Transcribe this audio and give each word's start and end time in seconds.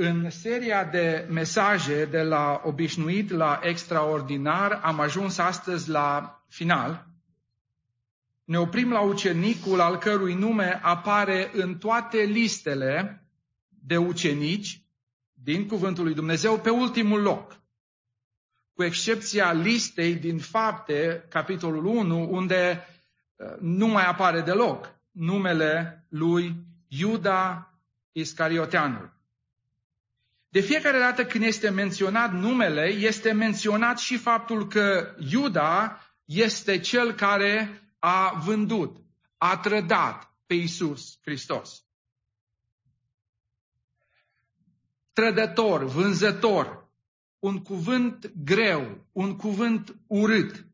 În 0.00 0.30
seria 0.30 0.84
de 0.84 1.26
mesaje 1.30 2.04
de 2.04 2.22
la 2.22 2.60
obișnuit 2.64 3.30
la 3.30 3.60
extraordinar 3.62 4.80
am 4.82 5.00
ajuns 5.00 5.38
astăzi 5.38 5.88
la 5.88 6.42
final. 6.48 7.06
Ne 8.44 8.58
oprim 8.58 8.92
la 8.92 9.00
ucenicul 9.00 9.80
al 9.80 9.96
cărui 9.96 10.34
nume 10.34 10.80
apare 10.82 11.50
în 11.52 11.78
toate 11.78 12.18
listele 12.18 13.24
de 13.68 13.96
ucenici 13.96 14.82
din 15.32 15.66
Cuvântul 15.66 16.04
lui 16.04 16.14
Dumnezeu 16.14 16.58
pe 16.58 16.70
ultimul 16.70 17.20
loc. 17.20 17.60
Cu 18.74 18.82
excepția 18.82 19.52
listei 19.52 20.14
din 20.14 20.38
fapte, 20.38 21.26
capitolul 21.28 21.84
1, 21.84 22.28
unde 22.30 22.86
uh, 23.36 23.46
nu 23.60 23.86
mai 23.86 24.04
apare 24.04 24.40
deloc 24.40 24.94
numele 25.10 26.04
lui 26.08 26.54
Iuda 26.88 27.72
Iscarioteanul. 28.12 29.16
De 30.48 30.60
fiecare 30.60 30.98
dată 30.98 31.24
când 31.26 31.44
este 31.44 31.68
menționat 31.68 32.32
numele, 32.32 32.86
este 32.86 33.32
menționat 33.32 33.98
și 33.98 34.16
faptul 34.16 34.68
că 34.68 35.14
Iuda 35.30 36.00
este 36.24 36.78
cel 36.78 37.12
care 37.12 37.82
a 37.98 38.40
vândut, 38.44 38.96
a 39.36 39.58
trădat 39.58 40.32
pe 40.46 40.54
Isus 40.54 41.18
Hristos. 41.22 41.82
Trădător, 45.12 45.84
vânzător, 45.84 46.88
un 47.38 47.62
cuvânt 47.62 48.32
greu, 48.44 49.06
un 49.12 49.36
cuvânt 49.36 49.96
urât. 50.06 50.66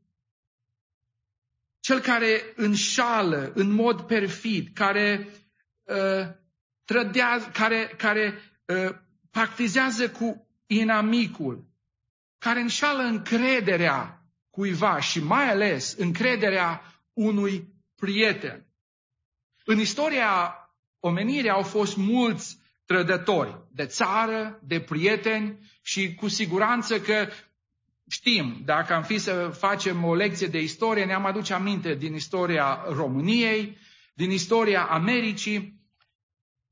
Cel 1.80 2.00
care 2.00 2.52
înșală 2.56 3.52
în 3.54 3.70
mod 3.70 4.00
perfid, 4.00 4.68
care 4.74 5.28
uh, 5.82 6.28
trădează, 6.84 7.50
care, 7.52 7.94
care 7.96 8.38
uh, 8.66 9.02
practizează 9.44 10.10
cu 10.10 10.46
inamicul, 10.66 11.64
care 12.38 12.60
înșală 12.60 13.02
încrederea 13.02 14.22
cuiva 14.50 15.00
și 15.00 15.22
mai 15.22 15.50
ales 15.50 15.94
încrederea 15.98 16.82
unui 17.12 17.68
prieten. 17.96 18.66
În 19.64 19.78
istoria 19.78 20.54
omenirii 21.00 21.50
au 21.50 21.62
fost 21.62 21.96
mulți 21.96 22.58
trădători 22.84 23.58
de 23.72 23.86
țară, 23.86 24.60
de 24.62 24.80
prieteni 24.80 25.58
și 25.82 26.14
cu 26.14 26.28
siguranță 26.28 27.00
că 27.00 27.28
știm, 28.08 28.62
dacă 28.64 28.94
am 28.94 29.02
fi 29.02 29.18
să 29.18 29.48
facem 29.58 30.04
o 30.04 30.14
lecție 30.14 30.46
de 30.46 30.60
istorie, 30.60 31.04
ne-am 31.04 31.26
aduce 31.26 31.54
aminte 31.54 31.94
din 31.94 32.14
istoria 32.14 32.84
României, 32.88 33.78
din 34.14 34.30
istoria 34.30 34.82
Americii, 34.84 35.80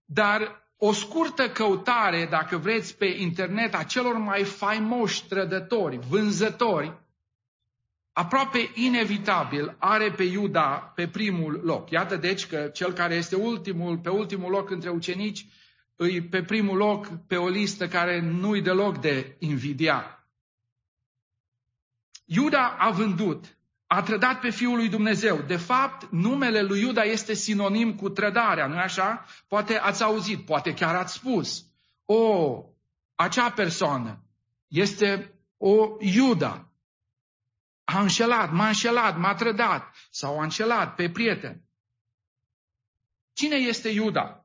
dar 0.05 0.62
o 0.85 0.93
scurtă 0.93 1.49
căutare, 1.49 2.27
dacă 2.31 2.57
vreți, 2.57 2.97
pe 2.97 3.05
internet 3.07 3.75
a 3.75 3.83
celor 3.83 4.17
mai 4.17 4.45
faimoși 4.45 5.27
trădători, 5.27 5.99
vânzători, 6.09 7.01
aproape 8.13 8.71
inevitabil 8.75 9.77
are 9.79 10.11
pe 10.11 10.23
Iuda 10.23 10.93
pe 10.95 11.09
primul 11.09 11.61
loc. 11.65 11.91
Iată 11.91 12.17
deci 12.17 12.47
că 12.47 12.71
cel 12.73 12.93
care 12.93 13.15
este 13.15 13.37
ultimul, 13.37 13.99
pe 13.99 14.09
ultimul 14.09 14.51
loc 14.51 14.71
între 14.71 14.91
ucenici, 14.91 15.47
îi 15.97 16.23
pe 16.23 16.43
primul 16.43 16.77
loc 16.77 17.07
pe 17.27 17.37
o 17.37 17.49
listă 17.49 17.89
care 17.89 18.21
nu-i 18.21 18.63
deloc 18.63 18.99
de 18.99 19.37
invidia. 19.39 20.27
Iuda 22.25 22.77
a 22.79 22.91
vândut 22.91 23.57
a 23.95 24.03
trădat 24.03 24.41
pe 24.41 24.51
Fiul 24.51 24.77
lui 24.77 24.89
Dumnezeu. 24.89 25.41
De 25.41 25.57
fapt, 25.57 26.11
numele 26.11 26.63
lui 26.63 26.81
Iuda 26.81 27.03
este 27.03 27.35
sinonim 27.35 27.95
cu 27.95 28.09
trădarea, 28.09 28.67
nu-i 28.67 28.79
așa? 28.79 29.25
Poate 29.49 29.79
ați 29.79 30.03
auzit, 30.03 30.45
poate 30.45 30.75
chiar 30.75 30.95
ați 30.95 31.13
spus. 31.13 31.67
O, 32.05 32.65
acea 33.15 33.51
persoană 33.51 34.25
este 34.69 35.35
o 35.57 35.97
Iuda. 36.01 36.73
A 37.85 38.01
înșelat, 38.01 38.53
m-a 38.53 38.67
înșelat, 38.67 39.19
m-a 39.19 39.35
trădat 39.35 39.95
sau 40.11 40.39
a 40.39 40.43
înșelat 40.43 40.95
pe 40.95 41.11
prieten. 41.11 41.63
Cine 43.33 43.57
este 43.57 43.89
Iuda? 43.89 44.45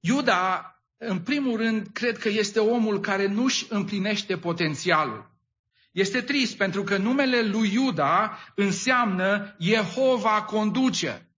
Iuda, 0.00 0.74
în 0.96 1.20
primul 1.20 1.56
rând, 1.56 1.86
cred 1.92 2.18
că 2.18 2.28
este 2.28 2.60
omul 2.60 3.00
care 3.00 3.26
nu-și 3.26 3.66
împlinește 3.68 4.38
potențialul. 4.38 5.35
Este 5.96 6.22
trist 6.22 6.56
pentru 6.56 6.82
că 6.82 6.96
numele 6.96 7.42
lui 7.42 7.72
Iuda 7.72 8.38
înseamnă 8.54 9.56
Jehova 9.58 10.42
conduce. 10.42 11.30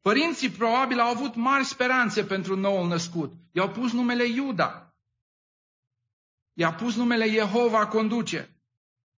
Părinții 0.00 0.50
probabil 0.50 1.00
au 1.00 1.10
avut 1.10 1.34
mari 1.34 1.64
speranțe 1.64 2.24
pentru 2.24 2.56
noul 2.56 2.88
născut. 2.88 3.32
I-au 3.52 3.70
pus 3.70 3.92
numele 3.92 4.24
Iuda. 4.24 4.94
I-a 6.52 6.72
pus 6.74 6.96
numele 6.96 7.30
Jehova 7.30 7.86
conduce. 7.86 8.56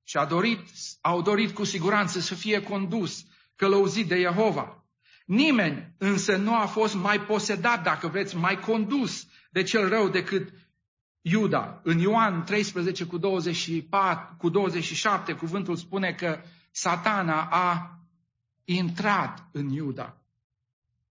Și 0.03 0.17
a 0.17 0.25
dorit, 0.25 0.61
au 1.01 1.23
dorit 1.23 1.55
cu 1.55 1.65
siguranță 1.65 2.21
să 2.21 2.35
fie 2.35 2.63
condus, 2.63 3.25
călăuzit 3.57 4.09
de 4.09 4.21
Jehova. 4.21 4.85
Nimeni 5.27 5.95
însă 5.99 6.37
nu 6.37 6.55
a 6.55 6.67
fost 6.67 6.95
mai 6.95 7.21
posedat, 7.21 7.83
dacă 7.83 8.09
vreți, 8.09 8.37
mai 8.37 8.61
condus 8.61 9.27
de 9.51 9.63
cel 9.63 9.89
rău 9.89 10.09
decât 10.09 10.53
Iuda. 11.21 11.81
În 11.85 11.99
Ioan 11.99 12.45
13 12.45 13.05
cu, 13.05 13.19
24, 13.19 14.35
cu 14.39 14.49
27 14.49 15.33
cuvântul 15.33 15.77
spune 15.77 16.13
că 16.13 16.41
satana 16.71 17.49
a 17.51 17.99
intrat 18.65 19.49
în 19.53 19.69
Iuda. 19.69 20.17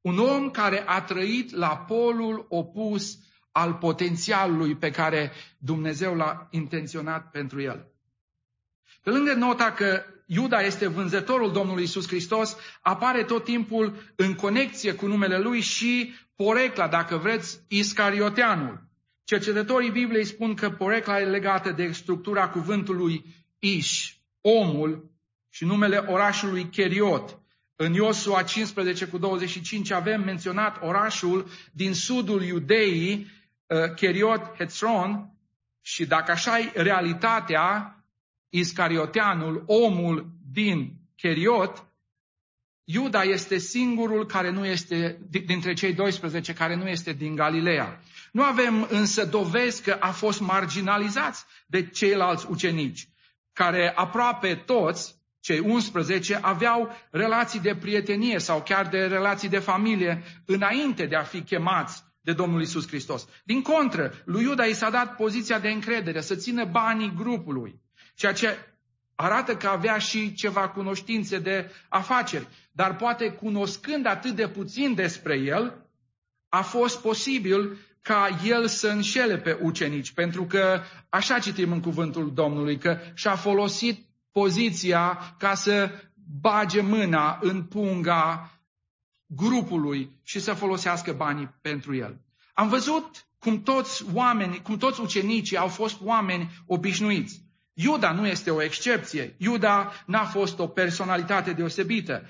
Un 0.01 0.18
om 0.18 0.50
care 0.51 0.84
a 0.88 1.01
trăit 1.01 1.51
la 1.51 1.78
polul 1.78 2.45
opus 2.50 3.19
al 3.51 3.73
potențialului 3.73 4.75
pe 4.75 4.91
care 4.91 5.31
Dumnezeu 5.57 6.16
l-a 6.16 6.47
intenționat 6.51 7.31
pentru 7.31 7.62
el. 7.62 7.88
Pe 9.03 9.09
lângă 9.09 9.34
nota 9.34 9.72
că 9.72 10.03
Iuda 10.25 10.62
este 10.62 10.88
vânzătorul 10.88 11.51
Domnului 11.51 11.84
Isus 11.84 12.07
Hristos, 12.07 12.57
apare 12.81 13.24
tot 13.24 13.44
timpul 13.44 14.13
în 14.16 14.35
conexie 14.35 14.94
cu 14.94 15.07
numele 15.07 15.39
lui 15.39 15.59
și 15.59 16.13
porecla, 16.35 16.88
dacă 16.88 17.18
vreți, 17.18 17.59
Iscarioteanul. 17.68 18.86
Cercetătorii 19.27 19.91
Bibliei 19.91 20.25
spun 20.25 20.53
că 20.53 20.69
porecla 20.69 21.19
e 21.19 21.25
legată 21.25 21.71
de 21.71 21.91
structura 21.91 22.49
cuvântului 22.49 23.25
Ish, 23.59 24.11
omul, 24.41 25.11
și 25.49 25.65
numele 25.65 25.97
orașului 25.97 26.69
Cheriot. 26.69 27.39
În 27.75 27.93
Iosua 27.93 28.43
15 28.43 29.05
cu 29.07 29.17
25 29.17 29.91
avem 29.91 30.23
menționat 30.23 30.77
orașul 30.81 31.47
din 31.71 31.93
sudul 31.93 32.43
Iudeii, 32.43 33.27
uh, 33.65 33.93
Cheriot 33.95 34.55
Hetzron, 34.57 35.31
și 35.81 36.05
dacă 36.05 36.31
așa 36.31 36.59
e 36.59 36.71
realitatea, 36.73 37.95
Iscarioteanul, 38.49 39.63
omul 39.65 40.29
din 40.51 40.94
Cheriot, 41.15 41.88
Iuda 42.83 43.23
este 43.23 43.57
singurul 43.57 44.25
care 44.25 44.51
nu 44.51 44.65
este, 44.65 45.19
dintre 45.45 45.73
cei 45.73 45.94
12 45.94 46.53
care 46.53 46.75
nu 46.75 46.88
este 46.88 47.13
din 47.13 47.35
Galileea. 47.35 48.01
Nu 48.37 48.43
avem 48.43 48.87
însă 48.89 49.25
dovezi 49.25 49.83
că 49.83 49.97
a 49.99 50.11
fost 50.11 50.39
marginalizați 50.39 51.45
de 51.67 51.87
ceilalți 51.87 52.45
ucenici, 52.49 53.09
care 53.53 53.93
aproape 53.95 54.55
toți, 54.55 55.15
cei 55.39 55.59
11, 55.59 56.39
aveau 56.41 56.91
relații 57.11 57.59
de 57.59 57.75
prietenie 57.75 58.39
sau 58.39 58.61
chiar 58.61 58.87
de 58.87 59.05
relații 59.05 59.49
de 59.49 59.59
familie 59.59 60.23
înainte 60.45 61.05
de 61.05 61.15
a 61.15 61.23
fi 61.23 61.41
chemați 61.41 62.03
de 62.21 62.33
Domnul 62.33 62.61
Isus 62.61 62.87
Hristos. 62.87 63.27
Din 63.43 63.61
contră, 63.61 64.13
lui 64.25 64.43
Iuda 64.43 64.65
i 64.65 64.73
s-a 64.73 64.89
dat 64.89 65.15
poziția 65.15 65.59
de 65.59 65.69
încredere, 65.69 66.21
să 66.21 66.35
țină 66.35 66.65
banii 66.65 67.13
grupului, 67.15 67.81
ceea 68.15 68.33
ce 68.33 68.57
arată 69.15 69.55
că 69.55 69.67
avea 69.67 69.97
și 69.97 70.33
ceva 70.33 70.69
cunoștințe 70.69 71.39
de 71.39 71.71
afaceri, 71.89 72.47
dar 72.71 72.95
poate 72.95 73.29
cunoscând 73.29 74.05
atât 74.05 74.35
de 74.35 74.47
puțin 74.47 74.93
despre 74.93 75.37
el, 75.37 75.85
a 76.49 76.61
fost 76.61 77.01
posibil 77.01 77.77
ca 78.07 78.40
el 78.44 78.68
să 78.68 78.88
înșele 78.88 79.38
pe 79.38 79.57
ucenici, 79.62 80.12
pentru 80.12 80.45
că 80.45 80.81
așa 81.09 81.39
citim 81.39 81.71
în 81.71 81.81
cuvântul 81.81 82.33
Domnului, 82.33 82.77
că 82.77 82.98
și-a 83.13 83.36
folosit 83.36 84.06
poziția 84.31 85.36
ca 85.38 85.54
să 85.54 85.92
bage 86.42 86.81
mâna 86.81 87.39
în 87.42 87.63
punga 87.63 88.51
grupului 89.25 90.19
și 90.24 90.39
să 90.39 90.54
folosească 90.54 91.13
banii 91.13 91.56
pentru 91.62 91.95
el. 91.95 92.21
Am 92.54 92.69
văzut 92.69 93.27
cum 93.39 93.63
toți 93.63 94.06
oamenii, 94.13 94.62
cum 94.62 94.77
toți 94.77 95.01
ucenicii 95.01 95.57
au 95.57 95.68
fost 95.68 95.98
oameni 96.01 96.63
obișnuiți. 96.65 97.45
Iuda 97.74 98.12
nu 98.12 98.27
este 98.27 98.51
o 98.51 98.62
excepție. 98.62 99.36
Iuda 99.38 99.92
n-a 100.06 100.24
fost 100.24 100.60
o 100.60 100.68
personalitate 100.68 101.53
deosebită. 101.53 102.24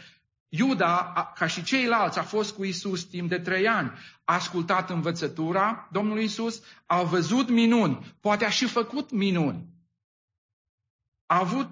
Iuda, 0.50 1.32
ca 1.36 1.48
și 1.48 1.64
ceilalți, 1.64 2.20
a 2.20 2.24
fost 2.24 2.56
cu 2.56 2.64
Isus 2.64 3.04
timp 3.04 3.30
de 3.30 3.40
trei 3.40 3.68
ani. 3.68 3.92
A 4.24 4.34
ascultat 4.34 4.90
învățătura 4.90 5.88
Domnului 5.92 6.24
Isus, 6.24 6.62
a 6.86 7.04
văzut 7.04 7.50
minuni, 7.50 8.16
poate 8.22 8.46
a 8.46 8.50
și 8.50 8.66
făcut 8.66 9.12
minuni. 9.12 9.66
A 11.26 11.40
avut 11.40 11.70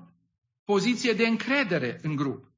poziție 0.63 1.13
de 1.13 1.27
încredere 1.27 1.99
în 2.03 2.15
grup. 2.15 2.53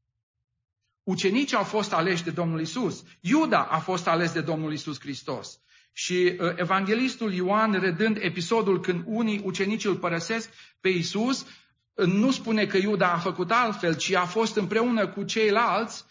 Ucenicii 1.04 1.58
au 1.58 1.64
fost 1.64 1.94
aleși 1.94 2.24
de 2.24 2.32
Domnul 2.32 2.62
Isus. 2.62 3.04
Iuda 3.20 3.64
a 3.64 3.80
fost 3.80 4.08
ales 4.08 4.32
de 4.32 4.42
Domnul 4.42 4.74
Isus 4.74 5.00
Hristos. 5.00 5.60
Și 5.92 6.38
uh, 6.40 6.54
evanghelistul 6.56 7.34
Ioan, 7.34 7.72
redând 7.72 8.18
episodul 8.20 8.80
când 8.80 9.04
unii 9.06 9.42
ucenici 9.44 9.86
îl 9.86 9.96
părăsesc 9.96 10.50
pe 10.80 10.90
Isus, 10.90 11.46
uh, 11.94 12.06
nu 12.06 12.32
spune 12.32 12.66
că 12.66 12.78
Iuda 12.78 13.12
a 13.12 13.18
făcut 13.18 13.52
altfel, 13.52 13.96
ci 13.96 14.14
a 14.14 14.26
fost 14.26 14.56
împreună 14.56 15.08
cu 15.08 15.24
ceilalți 15.24 16.06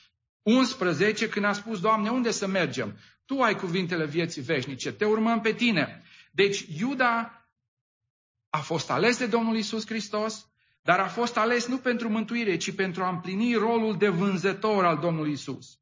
11 0.47 1.29
când 1.29 1.45
a 1.45 1.53
spus, 1.53 1.81
Doamne, 1.81 2.11
unde 2.11 2.31
să 2.31 2.47
mergem? 2.47 2.97
Tu 3.25 3.41
ai 3.41 3.55
cuvintele 3.55 4.07
vieții 4.07 4.43
veșnice, 4.43 4.93
te 4.93 5.05
urmăm 5.05 5.41
pe 5.41 5.53
tine. 5.53 6.03
Deci 6.33 6.65
Iuda 6.79 7.47
a 8.51 8.59
fost 8.59 8.91
ales 8.91 9.19
de 9.19 9.27
Domnul 9.27 9.57
Isus 9.57 9.87
Hristos, 9.87 10.49
dar 10.83 10.99
a 10.99 11.07
fost 11.07 11.37
ales 11.37 11.67
nu 11.67 11.79
pentru 11.79 12.09
mântuire, 12.09 12.57
ci 12.57 12.75
pentru 12.75 13.03
a 13.03 13.09
împlini 13.09 13.55
rolul 13.55 13.97
de 13.97 14.09
vânzător 14.09 14.85
al 14.85 14.99
Domnului 14.99 15.33
Isus. 15.33 15.79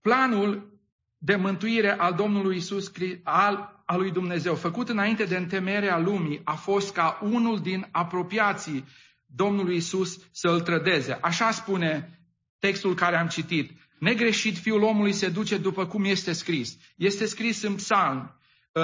Planul 0.00 0.80
de 1.18 1.36
mântuire 1.36 1.90
al 1.98 2.14
Domnului 2.14 2.56
Isus, 2.56 2.92
al, 3.22 3.82
al 3.86 3.98
lui 3.98 4.10
Dumnezeu, 4.10 4.54
făcut 4.54 4.88
înainte 4.88 5.24
de 5.24 5.36
întemeierea 5.36 5.98
lumii, 5.98 6.40
a 6.44 6.54
fost 6.54 6.92
ca 6.92 7.18
unul 7.22 7.60
din 7.60 7.88
apropiații 7.90 8.84
Domnului 9.26 9.76
Isus 9.76 10.18
să 10.32 10.48
îl 10.48 10.60
trădeze. 10.60 11.18
Așa 11.20 11.50
spune 11.50 12.19
textul 12.60 12.94
care 12.94 13.16
am 13.16 13.26
citit. 13.26 13.70
Negreșit 13.98 14.56
fiul 14.56 14.82
omului 14.82 15.12
se 15.12 15.28
duce 15.28 15.56
după 15.56 15.86
cum 15.86 16.04
este 16.04 16.32
scris. 16.32 16.76
Este 16.96 17.26
scris 17.26 17.62
în 17.62 17.74
psalm. 17.74 18.40
Uh, 18.72 18.82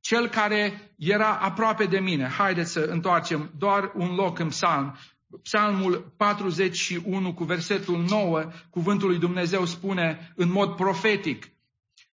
cel 0.00 0.28
care 0.28 0.94
era 0.96 1.38
aproape 1.38 1.84
de 1.84 1.98
mine. 1.98 2.28
Haideți 2.28 2.72
să 2.72 2.80
întoarcem 2.80 3.50
doar 3.58 3.92
un 3.94 4.14
loc 4.14 4.38
în 4.38 4.48
psalm. 4.48 4.96
Psalmul 5.42 6.12
41 6.16 7.34
cu 7.34 7.44
versetul 7.44 8.04
9, 8.08 8.50
cuvântul 8.70 9.08
lui 9.08 9.18
Dumnezeu 9.18 9.64
spune 9.64 10.32
în 10.36 10.50
mod 10.50 10.76
profetic, 10.76 11.48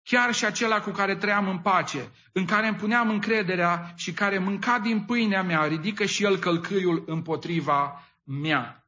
chiar 0.02 0.34
și 0.34 0.44
acela 0.44 0.80
cu 0.80 0.90
care 0.90 1.16
trăiam 1.16 1.48
în 1.48 1.58
pace, 1.58 2.10
în 2.32 2.44
care 2.44 2.66
îmi 2.66 2.76
puneam 2.76 3.08
încrederea 3.08 3.92
și 3.96 4.12
care 4.12 4.38
mânca 4.38 4.78
din 4.78 5.00
pâinea 5.00 5.42
mea, 5.42 5.64
ridică 5.64 6.04
și 6.04 6.24
el 6.24 6.36
călcâiul 6.36 7.04
împotriva 7.06 8.04
mea. 8.24 8.79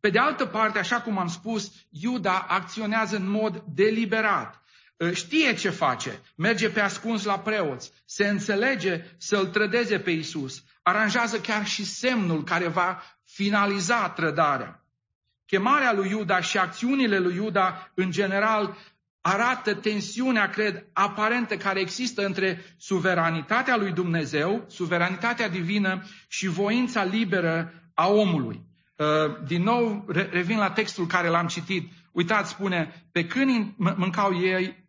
Pe 0.00 0.10
de 0.10 0.18
altă 0.18 0.46
parte, 0.46 0.78
așa 0.78 1.00
cum 1.00 1.18
am 1.18 1.28
spus, 1.28 1.72
Iuda 1.90 2.46
acționează 2.48 3.16
în 3.16 3.30
mod 3.30 3.62
deliberat. 3.74 4.62
Ă, 5.00 5.12
știe 5.12 5.54
ce 5.54 5.70
face, 5.70 6.20
merge 6.36 6.70
pe 6.70 6.80
ascuns 6.80 7.24
la 7.24 7.38
preoți, 7.38 7.92
se 8.04 8.26
înțelege 8.26 9.04
să-l 9.18 9.46
trădeze 9.46 9.98
pe 9.98 10.10
Isus, 10.10 10.62
aranjează 10.82 11.40
chiar 11.40 11.66
și 11.66 11.84
semnul 11.84 12.44
care 12.44 12.68
va 12.68 13.02
finaliza 13.24 14.08
trădarea. 14.08 14.84
Chemarea 15.46 15.92
lui 15.92 16.10
Iuda 16.10 16.40
și 16.40 16.58
acțiunile 16.58 17.18
lui 17.18 17.34
Iuda, 17.34 17.90
în 17.94 18.10
general, 18.10 18.76
arată 19.20 19.74
tensiunea, 19.74 20.50
cred, 20.50 20.86
aparentă 20.92 21.56
care 21.56 21.80
există 21.80 22.24
între 22.24 22.74
suveranitatea 22.78 23.76
lui 23.76 23.92
Dumnezeu, 23.92 24.64
suveranitatea 24.68 25.48
divină 25.48 26.02
și 26.28 26.46
voința 26.46 27.04
liberă 27.04 27.72
a 27.94 28.08
omului. 28.08 28.65
Ă, 28.98 29.28
din 29.46 29.62
nou, 29.62 30.04
revin 30.08 30.58
la 30.58 30.70
textul 30.70 31.06
care 31.06 31.28
l-am 31.28 31.46
citit. 31.46 31.92
Uitați, 32.12 32.50
spune, 32.50 33.08
pe 33.12 33.26
când 33.26 33.74
mâncau 33.76 34.40
ei, 34.40 34.84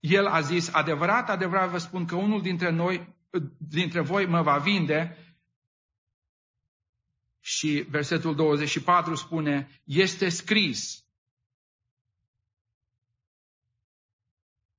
el 0.00 0.26
a 0.26 0.40
zis, 0.40 0.72
adevărat, 0.72 1.28
adevărat 1.28 1.70
vă 1.70 1.78
spun 1.78 2.04
că 2.04 2.14
unul 2.14 2.42
dintre 2.42 2.70
noi, 2.70 3.16
dintre 3.58 4.00
voi 4.00 4.26
mă 4.26 4.42
va 4.42 4.56
vinde. 4.56 5.16
Și 7.40 7.86
versetul 7.88 8.34
24 8.34 9.14
spune, 9.14 9.82
este 9.84 10.28
scris, 10.28 11.04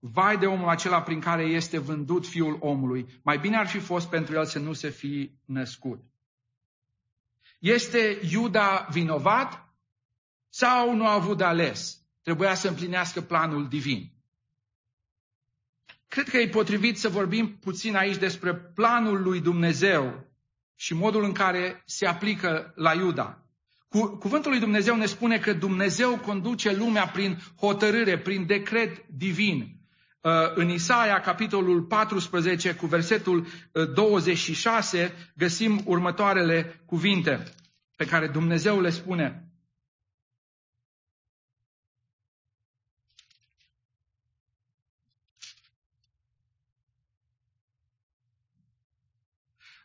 Vai 0.04 0.38
de 0.38 0.45
omul 0.45 0.69
acela 0.69 1.01
prin 1.01 1.19
care 1.19 1.44
este 1.44 1.77
vândut 1.77 2.27
fiul 2.27 2.57
omului. 2.59 3.19
Mai 3.24 3.38
bine 3.38 3.57
ar 3.57 3.68
fi 3.68 3.80
fost 3.80 4.09
pentru 4.09 4.36
el 4.36 4.45
să 4.45 4.59
nu 4.59 4.74
se 4.74 4.89
fi 4.89 5.31
născut. 5.45 6.11
Este 7.62 8.19
Iuda 8.31 8.88
vinovat 8.92 9.69
sau 10.50 10.96
nu 10.96 11.08
a 11.08 11.13
avut 11.13 11.38
de 11.38 11.44
ales? 11.44 12.02
Trebuia 12.22 12.54
să 12.54 12.68
împlinească 12.68 13.22
planul 13.22 13.68
divin. 13.68 14.12
Cred 16.08 16.30
că 16.30 16.38
e 16.38 16.48
potrivit 16.48 17.00
să 17.00 17.10
vorbim 17.10 17.58
puțin 17.58 17.96
aici 17.96 18.18
despre 18.18 18.56
planul 18.56 19.22
lui 19.22 19.42
Dumnezeu 19.42 20.28
și 20.75 20.94
modul 20.94 21.24
în 21.24 21.31
care 21.31 21.84
se 21.86 22.06
aplică 22.06 22.74
la 22.75 22.94
Iuda. 22.94 23.46
Cu, 23.88 24.18
cuvântul 24.18 24.52
lui 24.52 24.60
Dumnezeu 24.60 24.96
ne 24.96 25.06
spune 25.06 25.40
că 25.40 25.54
Dumnezeu 25.54 26.19
conduce 26.19 26.75
lumea 26.75 27.07
prin 27.07 27.38
hotărâre, 27.57 28.19
prin 28.19 28.46
decret 28.46 29.06
divin. 29.07 29.81
Uh, 30.21 30.31
în 30.56 30.69
Isaia, 30.69 31.19
capitolul 31.19 31.81
14, 31.81 32.75
cu 32.75 32.85
versetul 32.85 33.47
26, 33.94 35.03
uh, 35.03 35.12
găsim 35.35 35.81
următoarele 35.85 36.83
cuvinte 36.85 37.44
pe 37.95 38.06
care 38.06 38.27
Dumnezeu 38.27 38.81
le 38.81 38.89
spune. 38.89 39.51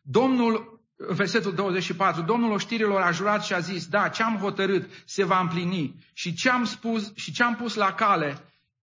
Domnul, 0.02 0.80
versetul 0.96 1.54
24, 1.54 2.22
Domnul 2.22 2.52
oștirilor 2.52 3.00
a 3.00 3.10
jurat 3.10 3.44
și 3.44 3.52
a 3.52 3.58
zis, 3.58 3.86
da, 3.86 4.08
ce 4.08 4.22
am 4.22 4.36
hotărât 4.36 4.90
se 5.04 5.24
va 5.24 5.40
împlini 5.40 6.04
și 6.12 6.34
ce 6.34 6.50
am 6.50 6.64
spus 6.64 7.12
și 7.14 7.32
ce 7.32 7.42
am 7.42 7.56
pus 7.56 7.74
la 7.74 7.94
cale 7.94 8.40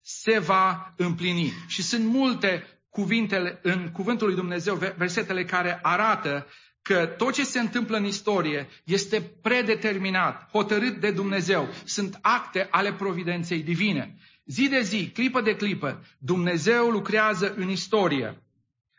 se 0.05 0.39
va 0.39 0.95
împlini. 0.97 1.53
Și 1.67 1.83
sunt 1.83 2.05
multe 2.05 2.67
cuvintele 2.91 3.59
în 3.63 3.91
cuvântul 3.93 4.27
lui 4.27 4.37
Dumnezeu, 4.37 4.75
versetele 4.97 5.45
care 5.45 5.79
arată 5.83 6.47
că 6.83 7.07
tot 7.07 7.33
ce 7.33 7.45
se 7.45 7.59
întâmplă 7.61 7.97
în 7.97 8.05
istorie 8.05 8.69
este 8.85 9.21
predeterminat, 9.43 10.49
hotărât 10.51 11.01
de 11.01 11.11
Dumnezeu. 11.11 11.69
Sunt 11.85 12.19
acte 12.23 12.69
ale 12.71 12.93
providenței 12.93 13.63
divine. 13.63 14.17
Zi 14.45 14.69
de 14.69 14.81
zi, 14.81 15.11
clipă 15.11 15.41
de 15.41 15.57
clipă, 15.57 16.05
Dumnezeu 16.19 16.89
lucrează 16.89 17.55
în 17.57 17.69
istorie 17.69 18.45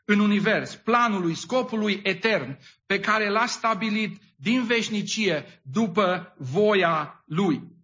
în 0.06 0.20
univers, 0.20 0.76
planului, 0.76 1.36
scopului 1.36 2.00
etern 2.04 2.58
pe 2.86 3.00
care 3.00 3.30
l-a 3.30 3.46
stabilit 3.46 4.22
din 4.36 4.66
veșnicie 4.66 5.62
după 5.64 6.36
voia 6.38 7.24
lui. 7.26 7.75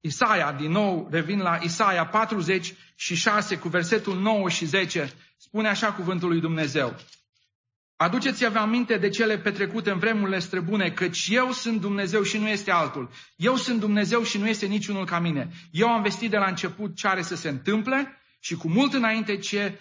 Isaia, 0.00 0.52
din 0.52 0.70
nou, 0.70 1.08
revin 1.10 1.38
la 1.38 1.58
Isaia 1.62 2.06
46 2.06 3.58
cu 3.58 3.68
versetul 3.68 4.20
9 4.20 4.48
și 4.48 4.64
10, 4.64 5.12
spune 5.36 5.68
așa 5.68 5.92
cuvântul 5.92 6.28
lui 6.28 6.40
Dumnezeu. 6.40 6.96
Aduceți-vă 7.96 8.58
aminte 8.58 8.96
de 8.96 9.08
cele 9.08 9.38
petrecute 9.38 9.90
în 9.90 9.98
vremurile 9.98 10.38
străbune, 10.38 10.90
căci 10.90 11.28
eu 11.30 11.52
sunt 11.52 11.80
Dumnezeu 11.80 12.22
și 12.22 12.38
nu 12.38 12.48
este 12.48 12.70
altul. 12.70 13.10
Eu 13.36 13.56
sunt 13.56 13.80
Dumnezeu 13.80 14.22
și 14.22 14.38
nu 14.38 14.48
este 14.48 14.66
niciunul 14.66 15.04
ca 15.04 15.18
mine. 15.18 15.50
Eu 15.70 15.88
am 15.88 16.02
vestit 16.02 16.30
de 16.30 16.36
la 16.36 16.46
început 16.46 16.96
ce 16.96 17.08
are 17.08 17.22
să 17.22 17.34
se 17.34 17.48
întâmple 17.48 18.20
și 18.40 18.54
cu 18.54 18.68
mult 18.68 18.92
înainte 18.92 19.36
ce 19.36 19.80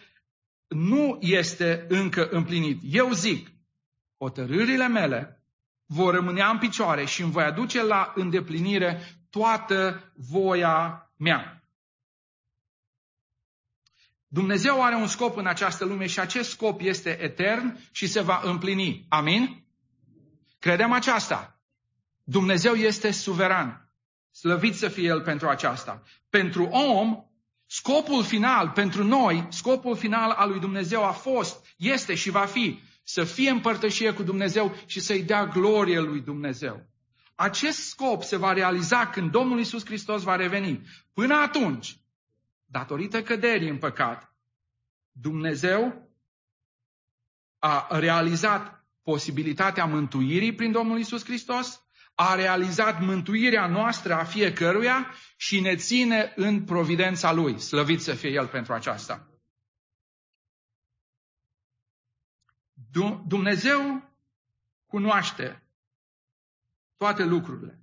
nu 0.68 1.18
este 1.22 1.86
încă 1.90 2.28
împlinit. 2.32 2.80
Eu 2.84 3.12
zic, 3.12 3.48
hotărârile 4.18 4.88
mele 4.88 5.44
vor 5.86 6.14
rămâne 6.14 6.42
în 6.52 6.58
picioare 6.58 7.06
și 7.06 7.22
îmi 7.22 7.32
voi 7.32 7.44
aduce 7.44 7.84
la 7.84 8.12
îndeplinire 8.16 9.17
toată 9.38 10.12
voia 10.16 11.10
mea. 11.18 11.62
Dumnezeu 14.28 14.84
are 14.84 14.96
un 14.96 15.08
scop 15.08 15.38
în 15.38 15.48
această 15.48 15.86
lume 15.86 16.08
și 16.08 16.20
acest 16.20 16.50
scop 16.50 16.82
este 16.82 17.22
etern 17.22 17.80
și 17.92 18.08
se 18.08 18.22
va 18.22 18.42
împlini. 18.44 19.06
Amin? 19.10 19.66
Credem 20.60 20.92
aceasta. 20.92 21.62
Dumnezeu 22.24 22.74
este 22.74 23.12
suveran. 23.12 23.92
Slăvit 24.32 24.76
să 24.76 24.88
fie 24.88 25.08
El 25.08 25.22
pentru 25.22 25.48
aceasta. 25.48 26.04
Pentru 26.30 26.64
om, 26.64 27.22
Scopul 27.70 28.24
final 28.24 28.70
pentru 28.70 29.04
noi, 29.04 29.48
scopul 29.50 29.96
final 29.96 30.32
al 30.32 30.50
lui 30.50 30.60
Dumnezeu 30.60 31.06
a 31.06 31.12
fost, 31.12 31.66
este 31.78 32.16
și 32.16 32.30
va 32.30 32.46
fi 32.46 32.80
să 33.04 33.24
fie 33.24 33.50
împărtășie 33.50 34.14
cu 34.14 34.24
Dumnezeu 34.24 34.76
și 34.86 35.00
să-i 35.00 35.24
dea 35.24 35.46
glorie 35.46 36.00
lui 36.00 36.22
Dumnezeu. 36.22 36.88
Acest 37.40 37.88
scop 37.88 38.24
se 38.24 38.36
va 38.36 38.54
realiza 38.54 39.10
când 39.10 39.32
Domnul 39.32 39.60
Isus 39.60 39.86
Hristos 39.86 40.24
va 40.24 40.36
reveni. 40.36 40.88
Până 41.14 41.36
atunci, 41.36 41.98
datorită 42.66 43.24
căderii 43.24 43.70
în 43.70 43.78
păcat, 43.78 44.36
Dumnezeu 45.12 46.10
a 47.60 47.88
realizat 48.00 48.86
posibilitatea 49.02 49.86
mântuirii 49.86 50.56
prin 50.56 50.72
Domnul 50.72 51.00
Isus 51.00 51.24
Hristos, 51.24 51.82
a 52.16 52.36
realizat 52.36 53.02
mântuirea 53.02 53.68
noastră 53.68 54.14
a 54.14 54.24
fiecăruia 54.24 55.14
și 55.36 55.60
ne 55.60 55.76
ține 55.76 56.34
în 56.36 56.64
providența 56.64 57.32
Lui. 57.32 57.60
Slăvit 57.60 58.02
să 58.02 58.14
fie 58.14 58.30
El 58.30 58.48
pentru 58.48 58.74
aceasta. 58.74 59.28
Dumnezeu 63.28 64.12
cunoaște 64.86 65.67
toate 66.98 67.24
lucrurile. 67.24 67.80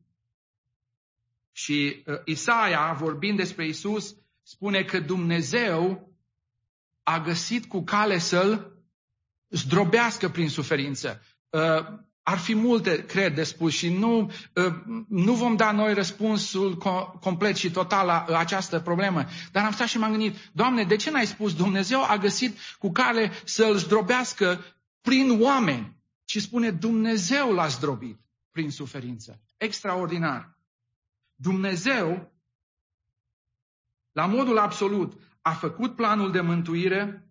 Și 1.53 2.03
uh, 2.07 2.15
Isaia, 2.25 2.93
vorbind 2.93 3.37
despre 3.37 3.67
Isus, 3.67 4.17
spune 4.43 4.83
că 4.83 5.01
Dumnezeu 5.01 6.13
a 7.03 7.21
găsit 7.21 7.67
cu 7.67 7.83
cale 7.83 8.19
să-l 8.19 8.73
zdrobească 9.49 10.29
prin 10.29 10.49
suferință. 10.49 11.23
Uh, 11.51 11.87
ar 12.23 12.39
fi 12.39 12.55
multe, 12.55 13.05
cred, 13.05 13.35
de 13.35 13.43
spus 13.43 13.73
și 13.73 13.89
nu, 13.89 14.31
uh, 14.55 14.75
nu 15.09 15.35
vom 15.35 15.57
da 15.57 15.73
noi 15.73 15.95
răspunsul 15.95 16.77
complet 17.21 17.57
și 17.57 17.71
total 17.71 18.07
la 18.07 18.39
această 18.39 18.81
problemă. 18.81 19.25
Dar 19.53 19.65
am 19.65 19.73
stat 19.73 19.87
și 19.87 19.99
m-am 19.99 20.11
gândit, 20.11 20.37
Doamne, 20.53 20.85
de 20.85 20.97
ce 20.97 21.11
n-ai 21.11 21.27
spus 21.27 21.55
Dumnezeu 21.55 22.03
a 22.03 22.17
găsit 22.17 22.59
cu 22.79 22.93
cale 22.93 23.33
să-l 23.45 23.77
zdrobească 23.77 24.65
prin 25.01 25.41
oameni? 25.41 25.97
Și 26.25 26.41
spune 26.41 26.71
Dumnezeu 26.71 27.53
l-a 27.53 27.67
zdrobit 27.67 28.24
prin 28.55 28.71
suferință. 28.71 29.41
Extraordinar. 29.57 30.59
Dumnezeu, 31.35 32.33
la 34.13 34.27
modul 34.27 34.59
absolut, 34.59 35.21
a 35.41 35.53
făcut 35.53 35.97
planul 35.97 36.33
de 36.33 36.41
mântuire 36.41 37.29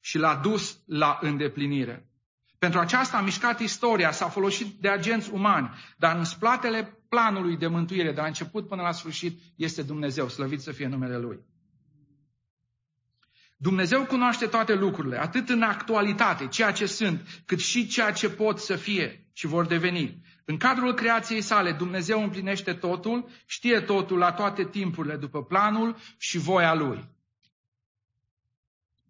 și 0.00 0.18
l-a 0.18 0.36
dus 0.36 0.82
la 0.86 1.18
îndeplinire. 1.20 2.08
Pentru 2.58 2.78
aceasta 2.78 3.16
a 3.16 3.20
mișcat 3.20 3.60
istoria, 3.60 4.10
s-a 4.10 4.28
folosit 4.28 4.80
de 4.80 4.88
agenți 4.88 5.30
umani, 5.30 5.70
dar 5.96 6.16
în 6.16 6.24
splatele 6.24 6.98
planului 7.08 7.56
de 7.56 7.66
mântuire, 7.66 8.12
de 8.12 8.20
la 8.20 8.26
început 8.26 8.68
până 8.68 8.82
la 8.82 8.92
sfârșit, 8.92 9.40
este 9.56 9.82
Dumnezeu, 9.82 10.28
slăvit 10.28 10.60
să 10.60 10.72
fie 10.72 10.86
numele 10.86 11.18
Lui. 11.18 11.44
Dumnezeu 13.56 14.06
cunoaște 14.06 14.46
toate 14.46 14.74
lucrurile, 14.74 15.18
atât 15.18 15.48
în 15.48 15.62
actualitate, 15.62 16.48
ceea 16.48 16.72
ce 16.72 16.86
sunt, 16.86 17.42
cât 17.46 17.58
și 17.58 17.86
ceea 17.86 18.12
ce 18.12 18.30
pot 18.30 18.58
să 18.58 18.76
fie 18.76 19.23
și 19.36 19.46
vor 19.46 19.66
deveni. 19.66 20.22
În 20.44 20.56
cadrul 20.56 20.94
creației 20.94 21.40
sale, 21.40 21.72
Dumnezeu 21.72 22.22
împlinește 22.22 22.72
totul, 22.72 23.28
știe 23.46 23.80
totul 23.80 24.18
la 24.18 24.32
toate 24.32 24.64
timpurile 24.64 25.16
după 25.16 25.44
planul 25.44 25.96
și 26.18 26.38
voia 26.38 26.74
Lui. 26.74 27.08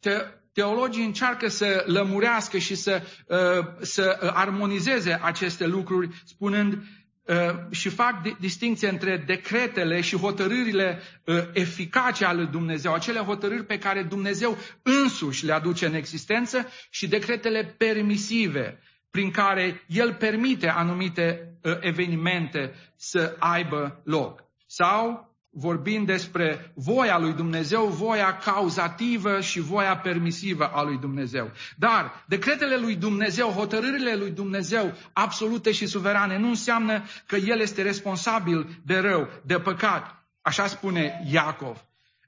Te, 0.00 0.11
teologii 0.52 1.04
încearcă 1.04 1.49
să 1.49 1.85
lămurească 1.87 2.59
și 2.59 2.75
să, 2.75 3.02
uh, 3.26 3.66
să 3.81 4.33
armonizeze 4.35 5.19
aceste 5.23 5.66
lucruri, 5.66 6.23
spunând 6.25 6.83
Uh, 7.26 7.37
și 7.71 7.88
fac 7.88 8.38
distinție 8.38 8.88
între 8.88 9.16
decretele 9.26 10.00
și 10.00 10.16
hotărârile 10.16 11.00
uh, 11.25 11.37
eficace 11.52 12.25
ale 12.25 12.40
lui 12.40 12.50
Dumnezeu, 12.50 12.93
acele 12.93 13.19
hotărâri 13.19 13.64
pe 13.64 13.78
care 13.78 14.02
Dumnezeu 14.02 14.59
însuși 14.83 15.45
le 15.45 15.52
aduce 15.52 15.87
în 15.87 15.95
existență 15.95 16.69
și 16.90 17.09
decretele 17.09 17.75
permisive, 17.78 18.81
prin 19.14 19.30
care 19.30 19.85
El 19.87 20.14
permite 20.14 20.68
anumite 20.68 21.59
uh, 21.62 21.76
evenimente 21.80 22.75
să 22.97 23.37
aibă 23.38 24.00
loc. 24.04 24.44
Sau 24.66 25.35
vorbind 25.50 26.06
despre 26.06 26.73
voia 26.75 27.18
lui 27.18 27.33
Dumnezeu, 27.33 27.87
voia 27.87 28.37
cauzativă 28.37 29.40
și 29.40 29.61
voia 29.61 29.97
permisivă 29.97 30.64
a 30.64 30.83
lui 30.83 30.99
Dumnezeu. 30.99 31.50
Dar 31.76 32.25
decretele 32.26 32.76
lui 32.76 32.97
Dumnezeu, 32.97 33.49
hotărârile 33.49 34.16
lui 34.16 34.30
Dumnezeu, 34.30 34.92
absolute 35.12 35.73
și 35.73 35.87
suverane, 35.87 36.38
nu 36.38 36.49
înseamnă 36.49 37.02
că 37.26 37.37
El 37.37 37.61
este 37.61 37.83
responsabil 37.83 38.80
de 38.85 38.99
rău, 38.99 39.28
de 39.44 39.59
păcat. 39.59 40.26
Așa 40.42 40.66
spune 40.66 41.21
Iacov. 41.30 41.85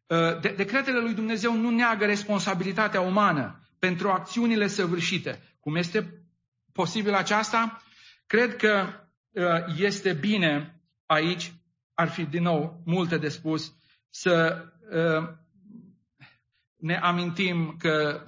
Uh, 0.06 0.40
de- 0.40 0.54
decretele 0.56 0.98
lui 0.98 1.14
Dumnezeu 1.14 1.56
nu 1.56 1.70
neagă 1.70 2.04
responsabilitatea 2.04 3.00
umană 3.00 3.60
pentru 3.78 4.08
acțiunile 4.08 4.66
săvârșite. 4.66 5.42
Cum 5.60 5.76
este 5.76 6.15
posibil 6.76 7.14
aceasta? 7.14 7.83
Cred 8.26 8.56
că 8.56 8.87
uh, 9.30 9.45
este 9.76 10.12
bine 10.12 10.80
aici 11.06 11.52
ar 11.95 12.09
fi 12.09 12.25
din 12.25 12.42
nou 12.42 12.83
multe 12.85 13.18
de 13.18 13.28
spus, 13.28 13.73
să 14.11 14.64
uh, 14.90 15.28
ne 16.76 16.97
amintim 16.97 17.76
că 17.78 18.21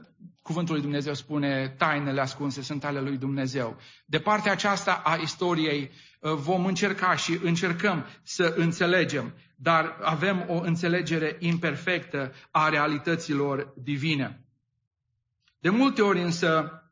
Cuvântul 0.49 0.75
lui 0.75 0.83
Dumnezeu 0.83 1.15
spune, 1.15 1.75
tainele 1.79 2.21
ascunse 2.21 2.63
sunt 2.63 2.85
ale 2.85 3.01
lui 3.01 3.17
Dumnezeu. 3.17 3.77
De 4.05 4.19
partea 4.19 4.53
aceasta 4.53 5.03
a 5.05 5.15
istoriei 5.15 5.91
uh, 6.21 6.33
vom 6.33 6.65
încerca 6.65 7.17
și 7.17 7.39
încercăm 7.43 8.07
să 8.23 8.55
înțelegem, 8.57 9.35
dar 9.57 9.99
avem 10.03 10.45
o 10.49 10.61
înțelegere 10.61 11.37
imperfectă 11.39 12.33
a 12.51 12.69
realităților 12.69 13.73
divine. 13.77 14.45
De 15.59 15.69
multe 15.69 16.03
ori 16.03 16.23
însă 16.23 16.83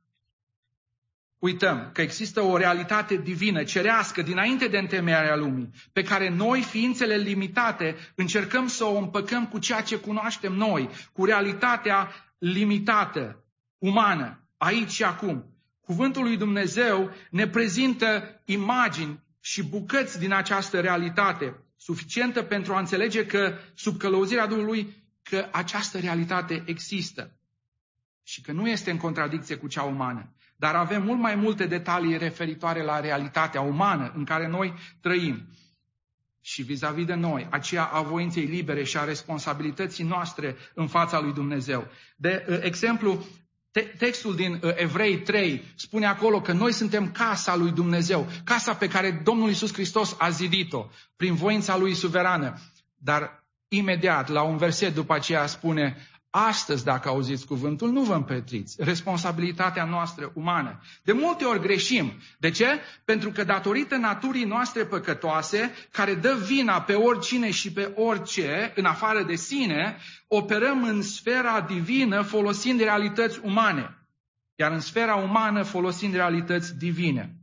uităm 1.39 1.91
că 1.93 2.01
există 2.01 2.41
o 2.41 2.57
realitate 2.57 3.17
divină, 3.17 3.65
cerească, 3.65 4.23
dinainte 4.23 4.69
de 4.69 4.79
întemeierea 4.79 5.37
lumii, 5.37 5.71
pe 5.93 6.03
care 6.03 6.29
noi, 6.29 6.63
ființele 6.63 7.17
limitate, 7.17 7.97
încercăm 8.15 8.67
să 8.67 8.85
o 8.85 8.97
împăcăm 8.97 9.47
cu 9.47 9.59
ceea 9.59 9.81
ce 9.81 9.97
cunoaștem 9.97 10.53
noi, 10.53 10.91
cu 11.13 11.25
realitatea 11.25 12.15
limitată, 12.39 13.45
umană, 13.79 14.49
aici 14.57 14.91
și 14.91 15.05
acum. 15.05 15.45
Cuvântul 15.81 16.23
lui 16.23 16.37
Dumnezeu 16.37 17.11
ne 17.31 17.49
prezintă 17.49 18.41
imagini 18.45 19.25
și 19.41 19.63
bucăți 19.63 20.19
din 20.19 20.33
această 20.33 20.81
realitate, 20.81 21.61
suficientă 21.77 22.43
pentru 22.43 22.75
a 22.75 22.79
înțelege 22.79 23.27
că, 23.27 23.59
sub 23.75 23.99
călăuzirea 23.99 24.47
Duhului, 24.47 25.05
că 25.23 25.49
această 25.53 25.99
realitate 25.99 26.63
există 26.67 27.37
și 28.23 28.41
că 28.41 28.53
nu 28.53 28.69
este 28.69 28.91
în 28.91 28.97
contradicție 28.97 29.57
cu 29.57 29.67
cea 29.67 29.83
umană. 29.83 30.36
Dar 30.57 30.75
avem 30.75 31.03
mult 31.03 31.21
mai 31.21 31.35
multe 31.35 31.67
detalii 31.67 32.19
referitoare 32.19 32.83
la 32.83 33.01
realitatea 33.01 33.61
umană 33.61 34.13
în 34.17 34.25
care 34.25 34.49
noi 34.49 34.75
trăim. 35.01 35.49
Și 36.41 36.63
vis-a-vis 36.63 37.05
de 37.05 37.15
noi, 37.15 37.47
aceea 37.51 37.85
a 37.85 38.03
voinței 38.03 38.45
libere 38.45 38.85
și 38.85 38.97
a 38.97 39.05
responsabilității 39.05 40.05
noastre 40.05 40.57
în 40.75 40.87
fața 40.87 41.21
lui 41.21 41.33
Dumnezeu. 41.33 41.87
De 42.17 42.47
uh, 42.49 42.59
exemplu, 42.61 43.25
te- 43.71 43.81
textul 43.99 44.35
din 44.35 44.61
uh, 44.63 44.71
Evrei 44.75 45.19
3 45.19 45.63
spune 45.77 46.07
acolo 46.07 46.41
că 46.41 46.53
noi 46.53 46.73
suntem 46.73 47.13
casa 47.13 47.57
lui 47.57 47.71
Dumnezeu, 47.71 48.27
casa 48.45 48.75
pe 48.75 48.89
care 48.89 49.21
Domnul 49.25 49.51
Isus 49.51 49.73
Hristos 49.73 50.17
a 50.19 50.31
zidit-o 50.31 50.87
prin 51.17 51.35
voința 51.35 51.77
lui 51.77 51.95
suverană. 51.95 52.59
Dar 52.95 53.45
imediat, 53.69 54.29
la 54.29 54.43
un 54.43 54.57
verset 54.57 54.95
după 54.95 55.15
aceea 55.15 55.47
spune, 55.47 55.97
Astăzi, 56.39 56.85
dacă 56.85 57.09
auziți 57.09 57.47
cuvântul, 57.47 57.91
nu 57.91 58.03
vă 58.03 58.15
împetriți. 58.15 58.77
Responsabilitatea 58.79 59.85
noastră 59.85 60.31
umană. 60.35 60.81
De 61.03 61.13
multe 61.13 61.45
ori 61.45 61.61
greșim. 61.61 62.13
De 62.39 62.51
ce? 62.51 62.67
Pentru 63.05 63.31
că 63.31 63.45
datorită 63.45 63.97
naturii 63.97 64.45
noastre 64.45 64.85
păcătoase, 64.85 65.75
care 65.91 66.15
dă 66.15 66.35
vina 66.47 66.81
pe 66.83 66.95
oricine 66.95 67.51
și 67.51 67.73
pe 67.73 67.93
orice, 67.95 68.73
în 68.75 68.85
afară 68.85 69.23
de 69.23 69.35
sine, 69.35 69.97
operăm 70.29 70.85
în 70.85 71.03
sfera 71.03 71.61
divină 71.61 72.23
folosind 72.23 72.81
realități 72.81 73.41
umane. 73.43 74.09
Iar 74.55 74.73
în 74.73 74.81
sfera 74.81 75.15
umană 75.15 75.63
folosind 75.63 76.15
realități 76.15 76.79
divine. 76.79 77.35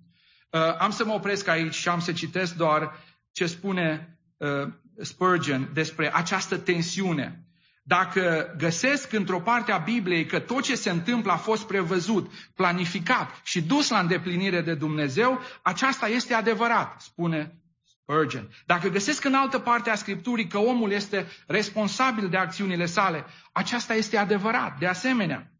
Uh, 0.49 0.77
am 0.77 0.91
să 0.91 1.05
mă 1.05 1.13
opresc 1.13 1.47
aici 1.47 1.73
și 1.73 1.89
am 1.89 1.99
să 1.99 2.11
citesc 2.11 2.55
doar 2.55 2.91
ce 3.31 3.45
spune 3.45 4.17
uh, 4.37 4.73
Spurgeon 5.01 5.69
despre 5.73 6.15
această 6.15 6.57
tensiune 6.57 7.43
dacă 7.85 8.53
găsesc 8.57 9.13
într-o 9.13 9.39
parte 9.39 9.71
a 9.71 9.77
Bibliei 9.77 10.25
că 10.25 10.39
tot 10.39 10.63
ce 10.63 10.75
se 10.75 10.89
întâmplă 10.89 11.31
a 11.31 11.37
fost 11.37 11.67
prevăzut, 11.67 12.31
planificat 12.55 13.41
și 13.43 13.61
dus 13.61 13.89
la 13.89 13.99
îndeplinire 13.99 14.61
de 14.61 14.73
Dumnezeu, 14.73 15.39
aceasta 15.61 16.07
este 16.07 16.33
adevărat, 16.33 17.01
spune 17.01 17.57
Spurgeon. 18.03 18.49
Dacă 18.65 18.87
găsesc 18.87 19.25
în 19.25 19.33
altă 19.33 19.59
parte 19.59 19.89
a 19.89 19.95
Scripturii 19.95 20.47
că 20.47 20.57
omul 20.57 20.91
este 20.91 21.27
responsabil 21.47 22.29
de 22.29 22.37
acțiunile 22.37 22.85
sale, 22.85 23.25
aceasta 23.51 23.93
este 23.93 24.17
adevărat, 24.17 24.79
de 24.79 24.87
asemenea. 24.87 25.51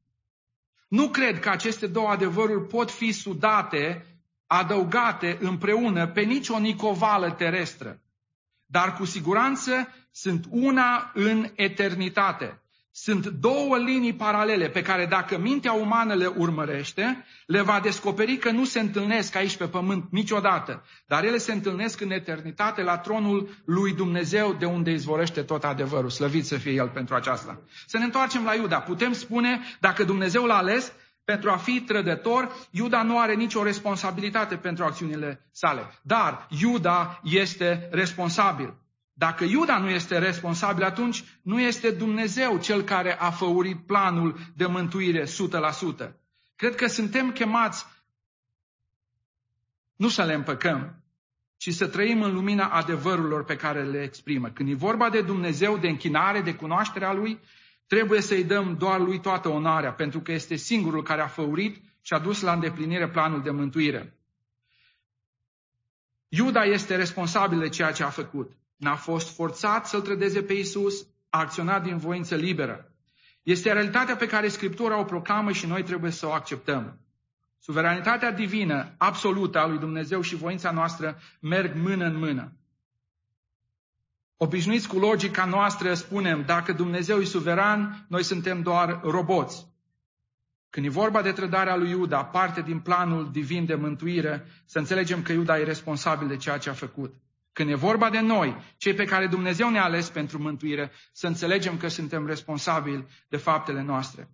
Nu 0.87 1.09
cred 1.09 1.39
că 1.39 1.49
aceste 1.49 1.87
două 1.87 2.09
adevăruri 2.09 2.67
pot 2.67 2.91
fi 2.91 3.11
sudate, 3.11 4.05
adăugate 4.47 5.37
împreună 5.41 6.07
pe 6.07 6.21
nicio 6.21 6.59
nicovală 6.59 7.31
terestră. 7.31 8.02
Dar 8.73 8.93
cu 8.93 9.05
siguranță 9.05 9.71
sunt 10.11 10.45
una 10.49 11.11
în 11.13 11.51
eternitate. 11.55 12.61
Sunt 12.91 13.27
două 13.27 13.77
linii 13.77 14.13
paralele 14.13 14.69
pe 14.69 14.81
care 14.81 15.05
dacă 15.05 15.37
mintea 15.37 15.73
umană 15.73 16.13
le 16.13 16.25
urmărește, 16.25 17.25
le 17.45 17.61
va 17.61 17.79
descoperi 17.79 18.37
că 18.37 18.51
nu 18.51 18.65
se 18.65 18.79
întâlnesc 18.79 19.35
aici 19.35 19.57
pe 19.57 19.67
pământ 19.67 20.05
niciodată, 20.11 20.83
dar 21.07 21.23
ele 21.23 21.37
se 21.37 21.51
întâlnesc 21.51 22.01
în 22.01 22.11
eternitate 22.11 22.81
la 22.81 22.97
tronul 22.97 23.49
lui 23.65 23.93
Dumnezeu 23.93 24.53
de 24.53 24.65
unde 24.65 24.91
izvorăște 24.91 25.41
tot 25.41 25.63
adevărul. 25.63 26.09
Slăvit 26.09 26.45
să 26.45 26.57
fie 26.57 26.71
El 26.71 26.87
pentru 26.87 27.15
aceasta. 27.15 27.61
Să 27.85 27.97
ne 27.97 28.03
întoarcem 28.03 28.43
la 28.43 28.53
Iuda. 28.53 28.79
Putem 28.79 29.13
spune, 29.13 29.59
dacă 29.79 30.03
Dumnezeu 30.03 30.43
l-a 30.43 30.57
ales 30.57 30.93
pentru 31.23 31.49
a 31.49 31.57
fi 31.57 31.81
trădător, 31.81 32.67
Iuda 32.71 33.03
nu 33.03 33.19
are 33.19 33.33
nicio 33.35 33.63
responsabilitate 33.63 34.55
pentru 34.55 34.83
acțiunile 34.83 35.47
sale. 35.51 35.99
Dar 36.01 36.47
Iuda 36.61 37.19
este 37.23 37.87
responsabil. 37.91 38.73
Dacă 39.13 39.43
Iuda 39.43 39.77
nu 39.77 39.89
este 39.89 40.17
responsabil, 40.17 40.83
atunci 40.83 41.23
nu 41.41 41.59
este 41.59 41.91
Dumnezeu 41.91 42.57
cel 42.57 42.81
care 42.81 43.19
a 43.19 43.29
făurit 43.29 43.85
planul 43.85 44.39
de 44.55 44.65
mântuire 44.65 45.23
100%. 45.23 45.27
Cred 46.55 46.75
că 46.75 46.87
suntem 46.87 47.31
chemați 47.31 47.85
nu 49.95 50.07
să 50.07 50.23
le 50.23 50.33
împăcăm, 50.33 51.03
și 51.63 51.71
să 51.71 51.87
trăim 51.87 52.21
în 52.21 52.33
lumina 52.33 52.67
adevărurilor 52.67 53.43
pe 53.45 53.55
care 53.55 53.83
le 53.83 54.01
exprimă. 54.03 54.49
Când 54.49 54.69
e 54.69 54.73
vorba 54.73 55.09
de 55.09 55.21
Dumnezeu, 55.21 55.77
de 55.77 55.87
închinare, 55.87 56.41
de 56.41 56.55
cunoașterea 56.55 57.13
Lui, 57.13 57.39
trebuie 57.87 58.21
să-i 58.21 58.43
dăm 58.43 58.75
doar 58.77 58.99
Lui 58.99 59.19
toată 59.19 59.49
onoarea, 59.49 59.93
pentru 59.93 60.19
că 60.21 60.31
este 60.31 60.55
singurul 60.55 61.03
care 61.03 61.21
a 61.21 61.27
făurit 61.27 61.83
și 62.01 62.13
a 62.13 62.19
dus 62.19 62.41
la 62.41 62.53
îndeplinire 62.53 63.09
planul 63.09 63.41
de 63.41 63.51
mântuire. 63.51 64.17
Iuda 66.27 66.63
este 66.63 66.95
responsabil 66.95 67.59
de 67.59 67.69
ceea 67.69 67.91
ce 67.91 68.03
a 68.03 68.09
făcut. 68.09 68.51
N-a 68.75 68.95
fost 68.95 69.35
forțat 69.35 69.87
să-L 69.87 70.01
trădeze 70.01 70.43
pe 70.43 70.53
Isus, 70.53 71.07
a 71.29 71.39
acționat 71.39 71.83
din 71.83 71.97
voință 71.97 72.35
liberă. 72.35 72.91
Este 73.43 73.71
realitatea 73.71 74.15
pe 74.15 74.27
care 74.27 74.47
Scriptura 74.47 74.99
o 74.99 75.03
proclamă 75.03 75.51
și 75.51 75.65
noi 75.65 75.83
trebuie 75.83 76.11
să 76.11 76.27
o 76.27 76.31
acceptăm. 76.31 76.99
Suveranitatea 77.59 78.31
divină, 78.31 78.95
absolută 78.97 79.59
a 79.59 79.67
lui 79.67 79.77
Dumnezeu 79.77 80.21
și 80.21 80.35
voința 80.35 80.71
noastră 80.71 81.19
merg 81.39 81.75
mână 81.75 82.05
în 82.05 82.17
mână. 82.17 82.51
Obișnuiți 84.43 84.87
cu 84.87 84.99
logica 84.99 85.45
noastră, 85.45 85.93
spunem, 85.93 86.43
dacă 86.45 86.73
Dumnezeu 86.73 87.19
e 87.19 87.25
suveran, 87.25 88.05
noi 88.09 88.23
suntem 88.23 88.61
doar 88.61 88.99
roboți. 89.03 89.67
Când 90.69 90.85
e 90.85 90.89
vorba 90.89 91.21
de 91.21 91.31
trădarea 91.31 91.75
lui 91.75 91.89
Iuda, 91.89 92.23
parte 92.23 92.61
din 92.61 92.79
planul 92.79 93.31
divin 93.31 93.65
de 93.65 93.75
mântuire, 93.75 94.45
să 94.65 94.79
înțelegem 94.79 95.21
că 95.21 95.31
Iuda 95.31 95.59
e 95.59 95.63
responsabil 95.63 96.27
de 96.27 96.37
ceea 96.37 96.57
ce 96.57 96.69
a 96.69 96.73
făcut. 96.73 97.13
Când 97.53 97.69
e 97.69 97.75
vorba 97.75 98.09
de 98.09 98.19
noi, 98.19 98.55
cei 98.77 98.93
pe 98.93 99.05
care 99.05 99.27
Dumnezeu 99.27 99.69
ne-a 99.69 99.83
ales 99.83 100.09
pentru 100.09 100.41
mântuire, 100.41 100.91
să 101.11 101.27
înțelegem 101.27 101.77
că 101.77 101.87
suntem 101.87 102.25
responsabili 102.25 103.07
de 103.29 103.37
faptele 103.37 103.81
noastre. 103.81 104.29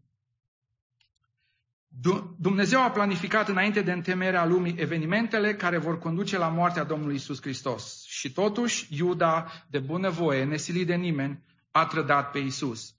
Dumnezeu 2.37 2.83
a 2.83 2.91
planificat 2.91 3.47
înainte 3.47 3.81
de 3.81 3.91
întemeierea 3.91 4.45
lumii 4.45 4.75
evenimentele 4.77 5.55
care 5.55 5.77
vor 5.77 5.99
conduce 5.99 6.37
la 6.37 6.47
moartea 6.47 6.83
Domnului 6.83 7.15
Isus 7.15 7.41
Hristos. 7.41 8.03
Și 8.19 8.31
totuși, 8.31 8.87
Iuda, 8.89 9.51
de 9.69 9.79
bunăvoie, 9.79 10.43
nesilit 10.43 10.87
de 10.87 10.95
nimeni, 10.95 11.43
a 11.71 11.85
trădat 11.85 12.31
pe 12.31 12.39
Isus. 12.39 12.95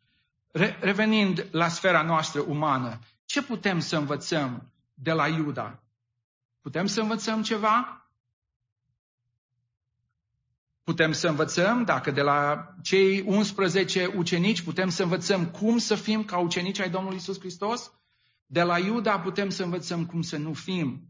Re- 0.52 0.78
revenind 0.80 1.46
la 1.50 1.68
sfera 1.68 2.02
noastră 2.02 2.40
umană, 2.40 2.98
ce 3.24 3.42
putem 3.42 3.80
să 3.80 3.96
învățăm 3.96 4.72
de 4.94 5.12
la 5.12 5.28
Iuda? 5.28 5.82
Putem 6.60 6.86
să 6.86 7.00
învățăm 7.00 7.42
ceva? 7.42 8.06
Putem 10.82 11.12
să 11.12 11.28
învățăm, 11.28 11.84
dacă 11.84 12.10
de 12.10 12.22
la 12.22 12.68
cei 12.82 13.20
11 13.20 14.06
ucenici 14.06 14.62
putem 14.62 14.88
să 14.88 15.02
învățăm 15.02 15.46
cum 15.46 15.78
să 15.78 15.94
fim 15.94 16.24
ca 16.24 16.38
ucenici 16.38 16.80
ai 16.80 16.90
Domnului 16.90 17.18
Isus 17.18 17.38
Hristos? 17.38 17.92
De 18.46 18.62
la 18.62 18.78
Iuda 18.78 19.20
putem 19.20 19.50
să 19.50 19.62
învățăm 19.62 20.06
cum 20.06 20.22
să 20.22 20.36
nu 20.36 20.52
fim. 20.52 21.09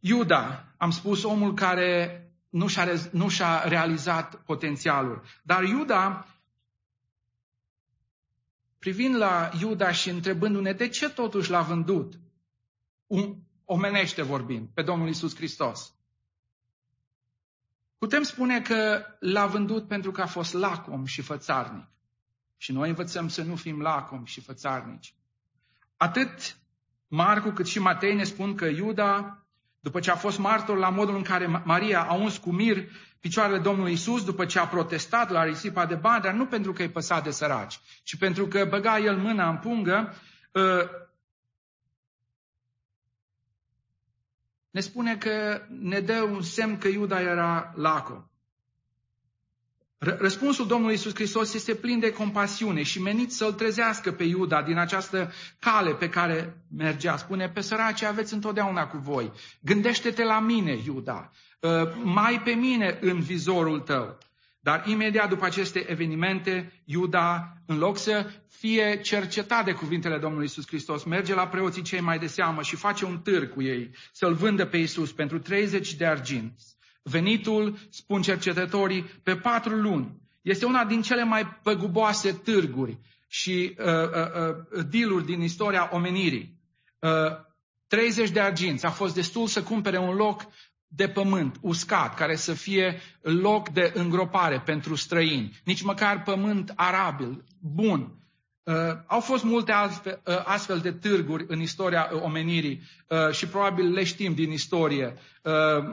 Iuda, 0.00 0.64
am 0.76 0.90
spus, 0.90 1.22
omul 1.22 1.54
care 1.54 2.22
nu 2.48 2.66
și-a, 2.66 2.86
nu 3.12 3.28
și-a 3.28 3.68
realizat 3.68 4.42
potențialul. 4.42 5.22
Dar 5.42 5.62
Iuda, 5.62 6.26
privind 8.78 9.16
la 9.16 9.50
Iuda 9.60 9.92
și 9.92 10.08
întrebându-ne 10.08 10.72
de 10.72 10.88
ce 10.88 11.10
totuși 11.10 11.50
l-a 11.50 11.62
vândut, 11.62 12.20
um, 13.06 13.46
omenește 13.64 14.22
vorbind, 14.22 14.68
pe 14.74 14.82
Domnul 14.82 15.08
Isus 15.08 15.34
Hristos. 15.34 15.92
Putem 17.98 18.22
spune 18.22 18.60
că 18.60 19.04
l-a 19.20 19.46
vândut 19.46 19.88
pentru 19.88 20.10
că 20.10 20.20
a 20.20 20.26
fost 20.26 20.52
lacom 20.52 21.04
și 21.04 21.22
fățarnic. 21.22 21.86
Și 22.56 22.72
noi 22.72 22.88
învățăm 22.88 23.28
să 23.28 23.42
nu 23.42 23.56
fim 23.56 23.80
lacom 23.80 24.24
și 24.24 24.40
fățarnici. 24.40 25.14
Atât 25.96 26.58
Marcu 27.08 27.50
cât 27.50 27.66
și 27.66 27.78
Matei 27.78 28.14
ne 28.14 28.24
spun 28.24 28.54
că 28.54 28.64
Iuda, 28.64 29.42
după 29.88 30.00
ce 30.00 30.10
a 30.10 30.16
fost 30.16 30.38
martor 30.38 30.78
la 30.78 30.88
modul 30.88 31.16
în 31.16 31.22
care 31.22 31.62
Maria 31.64 32.02
a 32.02 32.14
uns 32.14 32.36
cu 32.36 32.50
mir 32.52 32.84
picioarele 33.20 33.58
Domnului 33.58 33.92
Isus, 33.92 34.24
după 34.24 34.44
ce 34.44 34.58
a 34.58 34.66
protestat 34.66 35.30
la 35.30 35.44
risipa 35.44 35.86
de 35.86 35.94
bani, 35.94 36.22
dar 36.22 36.32
nu 36.32 36.46
pentru 36.46 36.72
că 36.72 36.82
îi 36.82 36.90
păsa 36.90 37.20
de 37.20 37.30
săraci, 37.30 37.80
ci 38.02 38.16
pentru 38.16 38.46
că 38.46 38.64
băga 38.64 38.98
el 38.98 39.16
mâna 39.16 39.48
în 39.48 39.56
pungă, 39.56 40.14
ă, 40.54 40.88
ne 44.70 44.80
spune 44.80 45.16
că 45.16 45.62
ne 45.68 46.00
dă 46.00 46.22
un 46.22 46.42
semn 46.42 46.78
că 46.78 46.88
Iuda 46.88 47.20
era 47.20 47.72
laco. 47.76 48.30
Răspunsul 49.98 50.66
Domnului 50.66 50.94
Isus 50.94 51.14
Hristos 51.14 51.54
este 51.54 51.74
plin 51.74 51.98
de 51.98 52.12
compasiune 52.12 52.82
și 52.82 53.02
menit 53.02 53.32
să-l 53.32 53.52
trezească 53.52 54.12
pe 54.12 54.24
Iuda 54.24 54.62
din 54.62 54.78
această 54.78 55.32
cale 55.58 55.94
pe 55.94 56.08
care 56.08 56.64
mergea. 56.76 57.16
Spune, 57.16 57.48
pe 57.48 57.60
săraci 57.60 58.02
aveți 58.02 58.34
întotdeauna 58.34 58.86
cu 58.86 58.98
voi. 58.98 59.32
Gândește-te 59.60 60.24
la 60.24 60.40
mine, 60.40 60.78
Iuda. 60.84 61.30
Ă, 61.62 61.92
mai 62.02 62.40
pe 62.44 62.50
mine 62.50 62.98
în 63.00 63.20
vizorul 63.20 63.80
tău. 63.80 64.18
Dar 64.60 64.86
imediat 64.86 65.28
după 65.28 65.44
aceste 65.44 65.90
evenimente, 65.90 66.82
Iuda, 66.84 67.52
în 67.66 67.78
loc 67.78 67.98
să 67.98 68.30
fie 68.48 69.00
cercetat 69.02 69.64
de 69.64 69.72
cuvintele 69.72 70.18
Domnului 70.18 70.46
Isus 70.46 70.66
Hristos, 70.66 71.04
merge 71.04 71.34
la 71.34 71.48
preoții 71.48 71.82
cei 71.82 72.00
mai 72.00 72.18
de 72.18 72.26
seamă 72.26 72.62
și 72.62 72.76
face 72.76 73.04
un 73.04 73.18
târg 73.18 73.52
cu 73.52 73.62
ei, 73.62 73.90
să-l 74.12 74.34
vândă 74.34 74.66
pe 74.66 74.76
Isus 74.76 75.12
pentru 75.12 75.38
30 75.38 75.94
de 75.94 76.06
arginți. 76.06 76.77
Venitul, 77.08 77.78
spun 77.90 78.22
cercetătorii, 78.22 79.02
pe 79.22 79.36
patru 79.36 79.74
luni. 79.74 80.16
Este 80.42 80.66
una 80.66 80.84
din 80.84 81.02
cele 81.02 81.24
mai 81.24 81.46
păguboase 81.62 82.32
târguri 82.32 82.98
și 83.26 83.76
uh, 83.78 83.86
uh, 83.86 84.56
uh, 84.76 84.84
dealuri 84.90 85.24
din 85.24 85.40
istoria 85.40 85.88
omenirii. 85.92 86.58
Uh, 86.98 87.10
30 87.86 88.30
de 88.30 88.40
arginți. 88.40 88.86
A 88.86 88.90
fost 88.90 89.14
destul 89.14 89.46
să 89.46 89.62
cumpere 89.62 89.98
un 89.98 90.14
loc 90.14 90.46
de 90.86 91.08
pământ 91.08 91.56
uscat, 91.60 92.14
care 92.14 92.36
să 92.36 92.52
fie 92.52 93.00
loc 93.20 93.68
de 93.68 93.92
îngropare 93.94 94.60
pentru 94.60 94.94
străini. 94.94 95.60
Nici 95.64 95.82
măcar 95.82 96.22
pământ 96.22 96.72
arabil, 96.76 97.44
bun, 97.60 98.12
Uh, 98.12 98.17
au 99.06 99.20
fost 99.20 99.44
multe 99.44 99.72
astfel, 99.72 100.20
uh, 100.26 100.42
astfel 100.44 100.78
de 100.78 100.92
târguri 100.92 101.44
în 101.48 101.60
istoria 101.60 102.10
uh, 102.12 102.22
omenirii 102.22 102.82
uh, 103.08 103.30
și 103.30 103.46
probabil 103.46 103.92
le 103.92 104.04
știm 104.04 104.34
din 104.34 104.52
istorie. 104.52 105.14
Uh, 105.42 105.84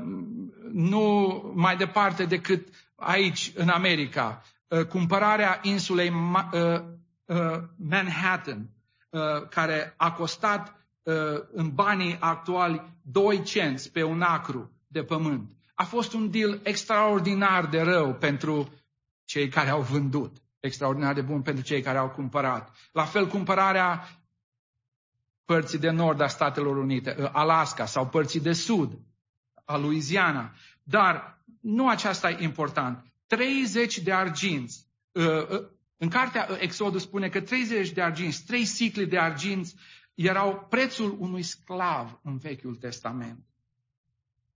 nu 0.71 1.41
mai 1.55 1.77
departe 1.77 2.25
decât 2.25 2.67
aici, 2.95 3.51
în 3.55 3.69
America. 3.69 4.41
Uh, 4.67 4.85
cumpărarea 4.85 5.59
insulei 5.61 6.09
Ma- 6.09 6.49
uh, 6.53 6.81
uh, 7.25 7.61
Manhattan, 7.77 8.69
uh, 9.09 9.21
care 9.49 9.93
a 9.97 10.11
costat 10.11 10.75
uh, 11.03 11.13
în 11.51 11.69
banii 11.69 12.17
actuali 12.19 12.81
2 13.01 13.41
cenți 13.43 13.91
pe 13.91 14.03
un 14.03 14.21
acru 14.21 14.71
de 14.87 15.03
pământ. 15.03 15.51
A 15.75 15.83
fost 15.83 16.13
un 16.13 16.31
deal 16.31 16.59
extraordinar 16.63 17.65
de 17.65 17.81
rău 17.81 18.13
pentru 18.13 18.69
cei 19.25 19.47
care 19.47 19.69
au 19.69 19.81
vândut 19.81 20.35
extraordinar 20.65 21.13
de 21.13 21.21
bun 21.21 21.41
pentru 21.41 21.63
cei 21.63 21.81
care 21.81 21.97
au 21.97 22.09
cumpărat. 22.09 22.75
La 22.91 23.05
fel, 23.05 23.27
cumpărarea 23.27 24.07
părții 25.45 25.77
de 25.77 25.89
nord 25.89 26.21
a 26.21 26.27
Statelor 26.27 26.77
Unite, 26.77 27.15
ă, 27.19 27.29
Alaska 27.33 27.85
sau 27.85 28.07
părții 28.07 28.39
de 28.39 28.53
sud 28.53 28.99
a 29.65 29.77
Louisiana. 29.77 30.53
Dar 30.83 31.43
nu 31.61 31.89
aceasta 31.89 32.29
e 32.29 32.43
important. 32.43 33.05
30 33.27 33.97
de 33.97 34.13
arginți. 34.13 34.87
Ă, 35.15 35.47
ă, 35.51 35.69
în 35.97 36.09
cartea 36.09 36.47
Exodus 36.59 37.01
spune 37.01 37.29
că 37.29 37.41
30 37.41 37.89
de 37.89 38.01
arginți, 38.01 38.45
3 38.45 38.65
sicli 38.65 39.05
de 39.05 39.17
arginți 39.17 39.75
erau 40.13 40.67
prețul 40.69 41.15
unui 41.19 41.43
sclav 41.43 42.19
în 42.23 42.37
Vechiul 42.37 42.75
Testament. 42.75 43.45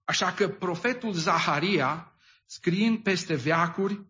Așa 0.04 0.32
că 0.32 0.48
profetul 0.48 1.14
Zaharia, 1.14 2.14
scriind 2.46 3.00
peste 3.00 3.36
veacuri, 3.36 4.06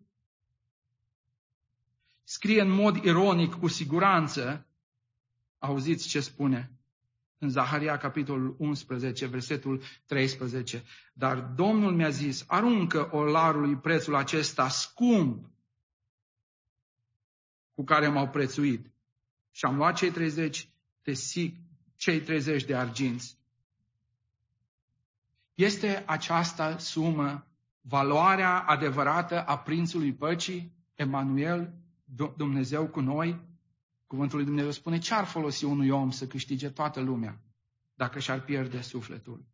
scrie 2.30 2.60
în 2.60 2.70
mod 2.70 2.96
ironic, 2.96 3.54
cu 3.54 3.68
siguranță, 3.68 4.66
auziți 5.58 6.08
ce 6.08 6.20
spune 6.20 6.72
în 7.38 7.48
Zaharia, 7.48 7.96
capitolul 7.96 8.56
11, 8.58 9.26
versetul 9.26 9.82
13. 10.06 10.82
Dar 11.12 11.40
Domnul 11.40 11.94
mi-a 11.94 12.08
zis, 12.08 12.44
aruncă 12.46 13.08
olarului 13.12 13.76
prețul 13.76 14.14
acesta 14.14 14.68
scump 14.68 15.50
cu 17.74 17.84
care 17.84 18.08
m-au 18.08 18.28
prețuit. 18.28 18.90
Și 19.50 19.64
am 19.64 19.76
luat 19.76 19.96
cei 19.96 20.10
30 20.10 20.70
de 21.02 21.12
sic, 21.12 21.56
cei 21.96 22.20
30 22.20 22.64
de 22.64 22.76
arginți. 22.76 23.38
Este 25.54 26.04
această 26.06 26.76
sumă 26.78 27.46
valoarea 27.80 28.58
adevărată 28.58 29.42
a 29.42 29.58
Prințului 29.58 30.14
Păcii, 30.14 30.72
Emanuel, 30.94 31.79
Dumnezeu 32.36 32.88
cu 32.88 33.00
noi, 33.00 33.40
cuvântul 34.06 34.36
lui 34.36 34.46
Dumnezeu 34.46 34.70
spune 34.70 34.98
ce 34.98 35.14
ar 35.14 35.24
folosi 35.24 35.64
unui 35.64 35.88
om 35.90 36.10
să 36.10 36.26
câștige 36.26 36.70
toată 36.70 37.00
lumea 37.00 37.40
dacă 37.94 38.18
și-ar 38.18 38.40
pierde 38.40 38.80
sufletul. 38.80 39.44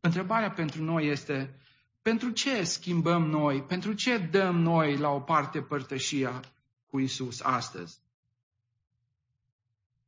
Întrebarea 0.00 0.50
pentru 0.50 0.82
noi 0.82 1.06
este, 1.06 1.60
pentru 2.02 2.30
ce 2.30 2.64
schimbăm 2.64 3.22
noi, 3.22 3.62
pentru 3.62 3.92
ce 3.92 4.18
dăm 4.18 4.56
noi 4.56 4.96
la 4.96 5.08
o 5.08 5.20
parte 5.20 5.62
părtășia 5.62 6.42
cu 6.86 6.98
Isus 6.98 7.40
astăzi? 7.40 8.00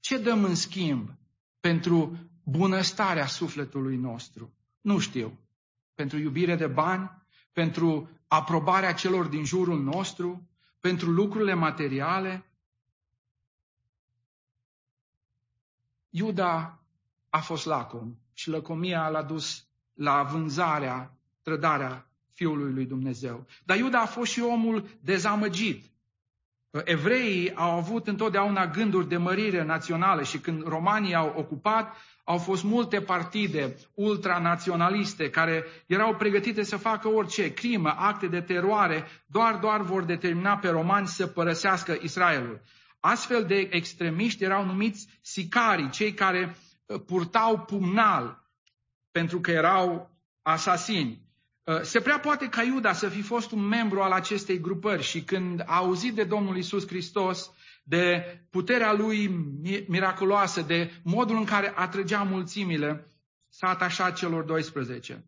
Ce 0.01 0.19
dăm 0.19 0.45
în 0.45 0.55
schimb 0.55 1.11
pentru 1.61 2.17
bunăstarea 2.45 3.27
sufletului 3.27 3.97
nostru? 3.97 4.53
Nu 4.81 4.99
știu. 4.99 5.39
pentru 5.95 6.19
iubire 6.19 6.57
de 6.57 6.67
bani, 6.67 7.11
pentru 7.53 8.09
aprobarea 8.29 8.93
celor 8.95 9.27
din 9.27 9.45
jurul 9.45 9.83
nostru, 9.83 10.50
pentru 10.81 11.11
lucrurile 11.11 11.55
materiale. 11.55 12.45
Iuda 16.11 16.79
a 17.29 17.41
fost 17.41 17.65
lacom 17.65 18.17
și 18.33 18.49
lăcomia 18.49 19.09
l-a 19.09 19.23
dus 19.23 19.67
la 19.95 20.23
vânzarea, 20.23 21.19
trădarea 21.43 22.11
Fiului 22.33 22.73
lui 22.73 22.87
Dumnezeu. 22.87 23.47
Dar 23.65 23.79
Iuda 23.79 24.01
a 24.01 24.07
fost 24.07 24.33
și 24.33 24.41
omul 24.41 24.89
dezamăgit. 25.01 25.91
Evreii 26.85 27.55
au 27.55 27.77
avut 27.77 28.07
întotdeauna 28.07 28.67
gânduri 28.67 29.09
de 29.09 29.17
mărire 29.17 29.65
națională 29.65 30.23
și 30.23 30.39
când 30.39 30.67
romanii 30.67 31.15
au 31.15 31.35
ocupat, 31.37 31.97
au 32.25 32.39
fost 32.39 32.63
multe 32.63 33.01
partide 33.01 33.77
ultranaționaliste 33.95 35.31
care 35.31 35.65
erau 35.87 36.15
pregătite 36.17 36.63
să 36.63 36.77
facă 36.77 37.09
orice, 37.09 37.53
crimă, 37.53 37.95
acte 37.99 38.27
de 38.27 38.41
teroare, 38.41 39.07
doar, 39.27 39.55
doar 39.55 39.81
vor 39.81 40.05
determina 40.05 40.57
pe 40.57 40.69
romani 40.69 41.07
să 41.07 41.27
părăsească 41.27 41.99
Israelul. 42.01 42.61
Astfel 43.01 43.45
de 43.45 43.69
extremiști 43.71 44.45
erau 44.45 44.65
numiți 44.65 45.09
sicarii, 45.23 45.91
cei 45.91 46.15
care 46.15 46.57
uh, 46.87 47.01
purtau 47.07 47.59
pumnal 47.59 48.51
pentru 49.11 49.41
că 49.41 49.51
erau 49.51 50.11
asasini. 50.43 51.30
Uh, 51.71 51.81
se 51.83 52.01
prea 52.01 52.19
poate 52.19 52.49
ca 52.49 52.63
Iuda 52.63 52.93
să 52.93 53.09
fi 53.09 53.23
fost 53.23 53.51
un 53.51 53.61
membru 53.61 54.01
al 54.01 54.13
acestei 54.13 54.61
grupări 54.61 55.03
și 55.03 55.23
când 55.23 55.61
a 55.61 55.77
auzit 55.77 56.15
de 56.15 56.25
Domnul 56.25 56.57
Isus 56.57 56.87
Hristos, 56.87 57.51
de 57.83 58.25
puterea 58.51 58.93
lui 58.93 59.29
miraculoasă, 59.89 60.61
de 60.61 60.91
modul 61.03 61.37
în 61.37 61.45
care 61.45 61.73
atrăgea 61.77 62.23
mulțimile, 62.23 63.13
s-a 63.49 63.69
atașat 63.69 64.17
celor 64.17 64.45
12. 64.45 65.25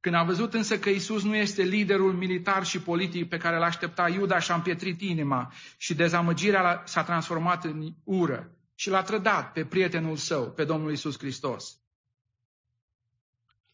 Când 0.00 0.14
a 0.14 0.22
văzut 0.22 0.54
însă 0.54 0.78
că 0.78 0.88
Isus 0.88 1.22
nu 1.22 1.36
este 1.36 1.62
liderul 1.62 2.12
militar 2.12 2.64
și 2.64 2.80
politic 2.80 3.28
pe 3.28 3.36
care 3.36 3.58
l 3.58 3.62
aștepta, 3.62 4.08
Iuda 4.08 4.38
și-a 4.38 4.54
împietrit 4.54 5.00
inima 5.00 5.52
și 5.76 5.94
dezamăgirea 5.94 6.82
s-a 6.84 7.02
transformat 7.02 7.64
în 7.64 7.92
ură 8.04 8.56
și 8.74 8.90
l-a 8.90 9.02
trădat 9.02 9.52
pe 9.52 9.64
prietenul 9.64 10.16
său, 10.16 10.50
pe 10.50 10.64
Domnul 10.64 10.92
Isus 10.92 11.18
Hristos. 11.18 11.80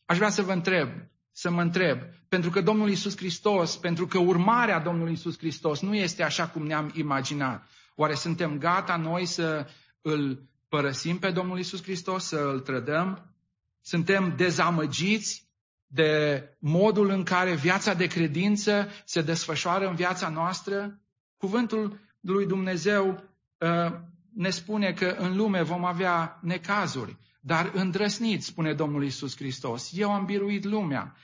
Aș 0.05 0.17
vrea 0.17 0.31
să 0.31 0.43
vă 0.43 0.53
întreb, 0.53 0.89
să 1.33 1.51
mă 1.51 1.61
întreb, 1.61 1.99
pentru 2.29 2.51
că 2.51 2.61
Domnul 2.61 2.91
Isus 2.91 3.17
Hristos, 3.17 3.77
pentru 3.77 4.07
că 4.07 4.19
urmarea 4.19 4.81
Domnului 4.81 5.13
Isus 5.13 5.39
Hristos 5.39 5.81
nu 5.81 5.95
este 5.95 6.23
așa 6.23 6.49
cum 6.49 6.67
ne-am 6.67 6.91
imaginat. 6.95 7.67
Oare 7.95 8.15
suntem 8.15 8.59
gata 8.59 8.97
noi 8.97 9.27
să 9.27 9.67
îl 10.01 10.49
părăsim 10.69 11.19
pe 11.19 11.31
Domnul 11.31 11.59
Isus 11.59 11.83
Hristos, 11.83 12.25
să 12.25 12.37
îl 12.37 12.61
trădăm? 12.61 13.35
Suntem 13.81 14.35
dezamăgiți 14.37 15.51
de 15.87 16.43
modul 16.59 17.11
în 17.11 17.23
care 17.23 17.55
viața 17.55 17.95
de 17.95 18.07
credință 18.07 18.89
se 19.05 19.23
desfășoară 19.23 19.89
în 19.89 19.95
viața 19.95 20.29
noastră? 20.29 21.01
Cuvântul 21.37 22.01
lui 22.21 22.47
Dumnezeu 22.47 23.25
uh, 23.59 23.93
ne 24.35 24.51
spune 24.51 24.93
că 24.93 25.07
în 25.19 25.37
lume 25.37 25.63
vom 25.63 25.85
avea 25.85 26.39
necazuri, 26.43 27.17
dar 27.45 27.71
îndrăsniți, 27.75 28.47
spune 28.47 28.75
Domnul 28.75 29.05
Isus 29.05 29.37
Hristos, 29.37 29.91
eu 29.93 30.13
am 30.13 30.25
biruit 30.25 30.65
lumea. 30.65 31.17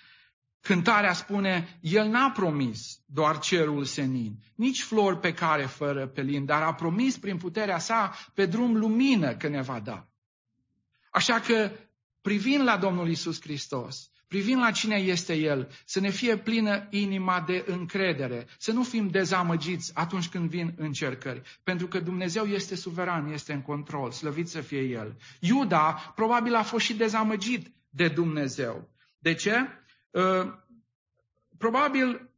Cântarea 0.61 1.12
spune, 1.12 1.78
El 1.81 2.09
n-a 2.09 2.31
promis 2.31 3.00
doar 3.07 3.38
cerul 3.38 3.85
senin, 3.85 4.38
nici 4.54 4.83
flori 4.83 5.18
pe 5.18 5.33
care 5.33 5.62
fără 5.62 6.07
pelin, 6.07 6.44
dar 6.44 6.62
a 6.62 6.74
promis 6.74 7.18
prin 7.18 7.37
puterea 7.37 7.78
sa 7.78 8.14
pe 8.35 8.46
drum 8.46 8.76
lumină 8.76 9.37
că 9.37 9.48
ne 9.48 9.62
va 9.62 9.81
da. 9.81 10.09
Așa 11.11 11.40
că, 11.40 11.70
privind 12.20 12.62
la 12.62 12.76
Domnul 12.76 13.09
Isus 13.09 13.40
Hristos, 13.40 14.11
privind 14.29 14.61
la 14.61 14.71
cine 14.71 14.97
este 14.97 15.35
El, 15.35 15.71
să 15.85 16.01
ne 16.01 16.11
fie 16.11 16.37
plină 16.37 16.87
inima 16.91 17.41
de 17.41 17.64
încredere, 17.67 18.47
să 18.59 18.73
nu 18.73 18.83
fim 18.83 19.09
dezamăgiți 19.09 19.95
atunci 19.95 20.29
când 20.29 20.51
vin 20.51 20.75
încercări, 20.77 21.43
pentru 21.62 21.87
că 21.87 22.01
Dumnezeu 22.01 22.45
este 22.45 22.77
suveran, 22.77 23.33
este 23.33 23.53
în 23.53 23.62
control, 23.62 24.11
slăvit 24.11 24.49
să 24.49 24.61
fie 24.61 24.81
El. 24.81 25.17
Iuda 25.41 26.12
probabil 26.14 26.55
a 26.55 26.62
fost 26.62 26.85
și 26.85 26.95
dezamăgit 26.95 27.73
de 27.91 28.09
Dumnezeu. 28.09 28.91
De 29.19 29.35
ce? 29.35 29.55
Uh, 30.11 30.53
probabil 31.59 32.31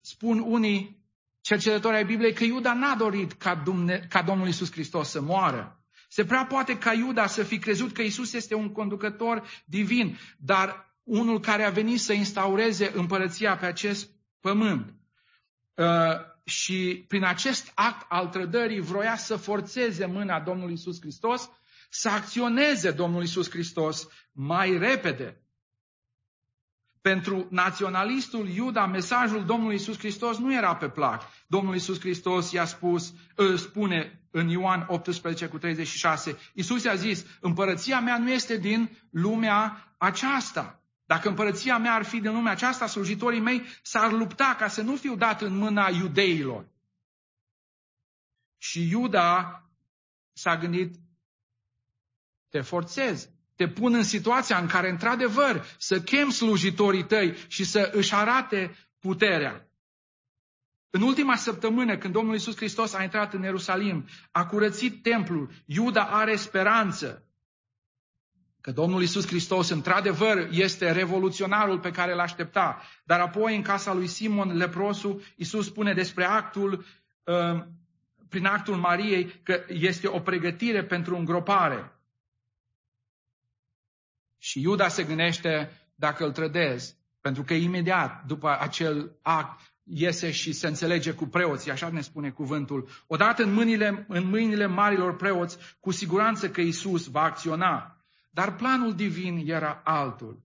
spun 0.00 0.38
unii 0.38 1.04
cercetători 1.40 1.96
ai 1.96 2.04
Bibliei 2.04 2.34
că 2.34 2.44
Iuda 2.44 2.74
n-a 2.74 2.94
dorit 2.94 3.32
ca, 3.32 3.54
Dumne- 3.54 4.06
ca 4.08 4.22
Domnul 4.22 4.48
Isus 4.48 4.72
Hristos 4.72 5.08
să 5.08 5.20
moară. 5.20 5.81
Se 6.12 6.24
prea 6.24 6.46
poate 6.46 6.78
ca 6.78 6.92
Iuda 6.92 7.26
să 7.26 7.42
fi 7.42 7.58
crezut 7.58 7.92
că 7.92 8.02
Isus 8.02 8.32
este 8.32 8.54
un 8.54 8.72
conducător 8.72 9.42
divin, 9.64 10.18
dar 10.38 10.96
unul 11.02 11.40
care 11.40 11.64
a 11.64 11.70
venit 11.70 12.00
să 12.00 12.12
instaureze 12.12 12.92
împărăția 12.94 13.56
pe 13.56 13.66
acest 13.66 14.10
pământ. 14.40 14.94
Uh, 15.74 15.86
și 16.44 17.04
prin 17.08 17.24
acest 17.24 17.72
act 17.74 18.06
al 18.08 18.28
trădării 18.28 18.80
vroia 18.80 19.16
să 19.16 19.36
forțeze 19.36 20.06
mâna 20.06 20.40
Domnului 20.40 20.72
Isus 20.72 21.00
Hristos, 21.00 21.50
să 21.90 22.08
acționeze 22.08 22.90
Domnul 22.90 23.22
Isus 23.22 23.50
Hristos 23.50 24.08
mai 24.32 24.78
repede. 24.78 25.42
Pentru 27.00 27.46
naționalistul 27.50 28.48
Iuda, 28.48 28.86
mesajul 28.86 29.44
Domnului 29.44 29.74
Isus 29.74 29.98
Hristos 29.98 30.38
nu 30.38 30.54
era 30.54 30.76
pe 30.76 30.88
plac. 30.88 31.22
Domnul 31.46 31.74
Isus 31.74 32.00
Hristos 32.00 32.52
i-a 32.52 32.64
spus, 32.64 33.14
îl 33.34 33.56
spune 33.56 34.21
în 34.32 34.48
Ioan 34.48 34.84
18 34.88 35.46
cu 35.46 35.58
36, 35.58 36.38
Isus 36.54 36.84
i-a 36.84 36.94
zis, 36.94 37.24
împărăția 37.40 38.00
mea 38.00 38.18
nu 38.18 38.30
este 38.30 38.56
din 38.56 38.98
lumea 39.10 39.94
aceasta. 39.98 40.82
Dacă 41.04 41.28
împărăția 41.28 41.78
mea 41.78 41.94
ar 41.94 42.04
fi 42.04 42.20
din 42.20 42.32
lumea 42.32 42.52
aceasta, 42.52 42.86
slujitorii 42.86 43.40
mei 43.40 43.62
s-ar 43.82 44.12
lupta 44.12 44.54
ca 44.58 44.68
să 44.68 44.82
nu 44.82 44.96
fiu 44.96 45.16
dat 45.16 45.42
în 45.42 45.56
mâna 45.56 45.88
iudeilor. 45.88 46.68
Și 48.58 48.88
Iuda 48.88 49.62
s-a 50.32 50.56
gândit, 50.56 50.94
te 52.48 52.60
forțez, 52.60 53.28
te 53.56 53.68
pun 53.68 53.94
în 53.94 54.02
situația 54.02 54.58
în 54.58 54.66
care, 54.66 54.90
într-adevăr, 54.90 55.64
să 55.78 56.00
chem 56.00 56.30
slujitorii 56.30 57.04
tăi 57.04 57.36
și 57.48 57.64
să 57.64 57.90
își 57.92 58.14
arate 58.14 58.76
puterea. 58.98 59.71
În 60.94 61.02
ultima 61.02 61.36
săptămână, 61.36 61.98
când 61.98 62.12
Domnul 62.12 62.34
Iisus 62.34 62.56
Hristos 62.56 62.94
a 62.94 63.02
intrat 63.02 63.32
în 63.32 63.42
Ierusalim, 63.42 64.08
a 64.30 64.46
curățit 64.46 65.02
templul, 65.02 65.50
Iuda 65.64 66.02
are 66.02 66.36
speranță 66.36 67.26
că 68.60 68.70
Domnul 68.70 69.00
Iisus 69.00 69.26
Hristos, 69.26 69.68
într-adevăr, 69.68 70.48
este 70.50 70.92
revoluționarul 70.92 71.80
pe 71.80 71.90
care 71.90 72.12
îl 72.12 72.20
aștepta. 72.20 72.82
Dar 73.04 73.20
apoi, 73.20 73.56
în 73.56 73.62
casa 73.62 73.92
lui 73.92 74.06
Simon 74.06 74.56
leprosu, 74.56 75.22
Iisus 75.36 75.66
spune 75.66 75.92
despre 75.92 76.24
actul, 76.24 76.84
uh, 77.24 77.64
prin 78.28 78.46
actul 78.46 78.76
Mariei, 78.76 79.40
că 79.42 79.64
este 79.68 80.06
o 80.06 80.20
pregătire 80.20 80.84
pentru 80.84 81.16
îngropare. 81.16 81.92
Și 84.38 84.60
Iuda 84.60 84.88
se 84.88 85.04
gândește 85.04 85.70
dacă 85.94 86.24
îl 86.24 86.32
trădez, 86.32 86.96
pentru 87.20 87.42
că 87.42 87.54
imediat 87.54 88.24
după 88.26 88.56
acel 88.60 89.18
act 89.22 89.71
iese 89.94 90.30
și 90.30 90.52
se 90.52 90.66
înțelege 90.66 91.12
cu 91.12 91.26
preoții, 91.26 91.70
așa 91.70 91.88
ne 91.88 92.00
spune 92.00 92.30
cuvântul. 92.30 92.88
Odată 93.06 93.42
în 93.42 93.52
mâinile, 93.52 94.04
în 94.08 94.28
mâinile 94.28 94.66
marilor 94.66 95.16
preoți, 95.16 95.58
cu 95.80 95.90
siguranță 95.90 96.50
că 96.50 96.60
Isus 96.60 97.06
va 97.06 97.22
acționa. 97.22 97.96
Dar 98.30 98.54
planul 98.54 98.94
divin 98.94 99.42
era 99.46 99.80
altul. 99.84 100.42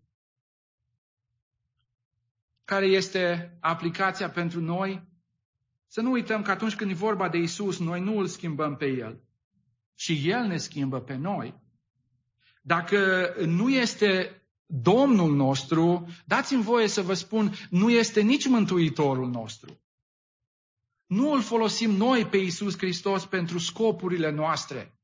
Care 2.65 2.86
este 2.86 3.57
aplicația 3.60 4.29
pentru 4.29 4.62
noi? 4.62 5.07
Să 5.88 6.01
nu 6.01 6.12
uităm 6.12 6.41
că 6.41 6.51
atunci 6.51 6.75
când 6.75 6.91
e 6.91 6.93
vorba 6.93 7.29
de 7.29 7.38
Isus, 7.38 7.79
noi 7.79 8.01
nu 8.01 8.17
îl 8.17 8.27
schimbăm 8.27 8.75
pe 8.75 8.86
El, 8.86 9.21
ci 9.95 10.12
El 10.23 10.45
ne 10.45 10.57
schimbă 10.57 11.01
pe 11.01 11.15
noi. 11.15 11.62
Dacă 12.62 13.33
nu 13.45 13.69
este 13.69 14.41
Domnul 14.69 15.36
nostru, 15.36 16.08
dați-mi 16.25 16.63
voie 16.63 16.88
să 16.88 17.01
vă 17.01 17.13
spun, 17.13 17.53
nu 17.69 17.89
este 17.89 18.21
nici 18.21 18.47
Mântuitorul 18.47 19.30
nostru. 19.30 19.82
Nu 21.06 21.32
îl 21.32 21.41
folosim 21.41 21.91
noi 21.91 22.25
pe 22.25 22.38
Iisus 22.38 22.77
Hristos 22.77 23.25
pentru 23.25 23.58
scopurile 23.58 24.32
noastre, 24.32 24.97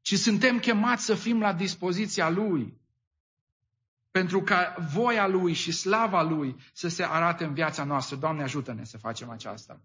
ci 0.00 0.14
suntem 0.14 0.58
chemați 0.58 1.04
să 1.04 1.14
fim 1.14 1.40
la 1.40 1.52
dispoziția 1.52 2.28
Lui, 2.28 2.80
pentru 4.10 4.42
ca 4.42 4.74
voia 4.92 5.26
Lui 5.26 5.52
și 5.52 5.72
slava 5.72 6.22
Lui 6.22 6.56
să 6.72 6.88
se 6.88 7.04
arate 7.04 7.44
în 7.44 7.54
viața 7.54 7.84
noastră. 7.84 8.16
Doamne, 8.16 8.42
ajută-ne 8.42 8.84
să 8.84 8.98
facem 8.98 9.30
aceasta. 9.30 9.80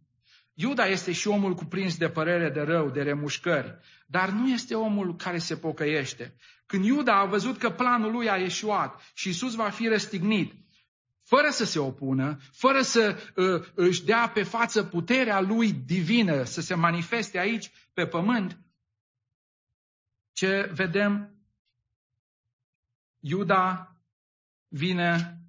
Iuda 0.53 0.85
este 0.85 1.11
și 1.11 1.27
omul 1.27 1.53
cuprins 1.53 1.97
de 1.97 2.09
părere 2.09 2.49
de 2.49 2.61
rău, 2.61 2.89
de 2.89 3.01
remușcări, 3.01 3.79
dar 4.05 4.29
nu 4.29 4.49
este 4.49 4.75
omul 4.75 5.15
care 5.15 5.37
se 5.37 5.57
pocăiește. 5.57 6.35
Când 6.67 6.85
Iuda 6.85 7.19
a 7.19 7.25
văzut 7.25 7.57
că 7.57 7.69
planul 7.69 8.11
lui 8.11 8.29
a 8.29 8.37
ieșuat 8.37 9.11
și 9.13 9.29
Isus 9.29 9.55
va 9.55 9.69
fi 9.69 9.87
răstignit, 9.87 10.53
fără 11.23 11.49
să 11.49 11.65
se 11.65 11.79
opună, 11.79 12.37
fără 12.51 12.81
să 12.81 13.31
uh, 13.35 13.67
își 13.73 14.03
dea 14.03 14.29
pe 14.33 14.43
față 14.43 14.83
puterea 14.83 15.41
lui 15.41 15.71
divină 15.71 16.43
să 16.43 16.61
se 16.61 16.75
manifeste 16.75 17.39
aici 17.39 17.71
pe 17.93 18.05
pământ, 18.05 18.57
ce 20.33 20.71
vedem? 20.73 21.31
Iuda 23.19 23.95
vine 24.67 25.41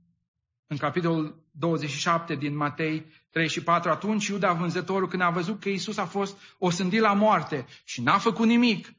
în 0.67 0.77
capitolul 0.77 1.47
27 1.51 2.35
din 2.35 2.57
Matei 2.57 3.07
3 3.31 3.49
și 3.49 3.63
4. 3.63 3.91
Atunci 3.91 4.27
Iuda 4.27 4.53
vânzătorul, 4.53 5.09
când 5.09 5.23
a 5.23 5.31
văzut 5.31 5.61
că 5.61 5.69
Isus 5.69 5.97
a 5.97 6.07
fost 6.07 6.39
osândit 6.59 7.01
la 7.01 7.13
moarte 7.13 7.67
și 7.85 8.01
n-a 8.01 8.19
făcut 8.19 8.47
nimic 8.47 8.93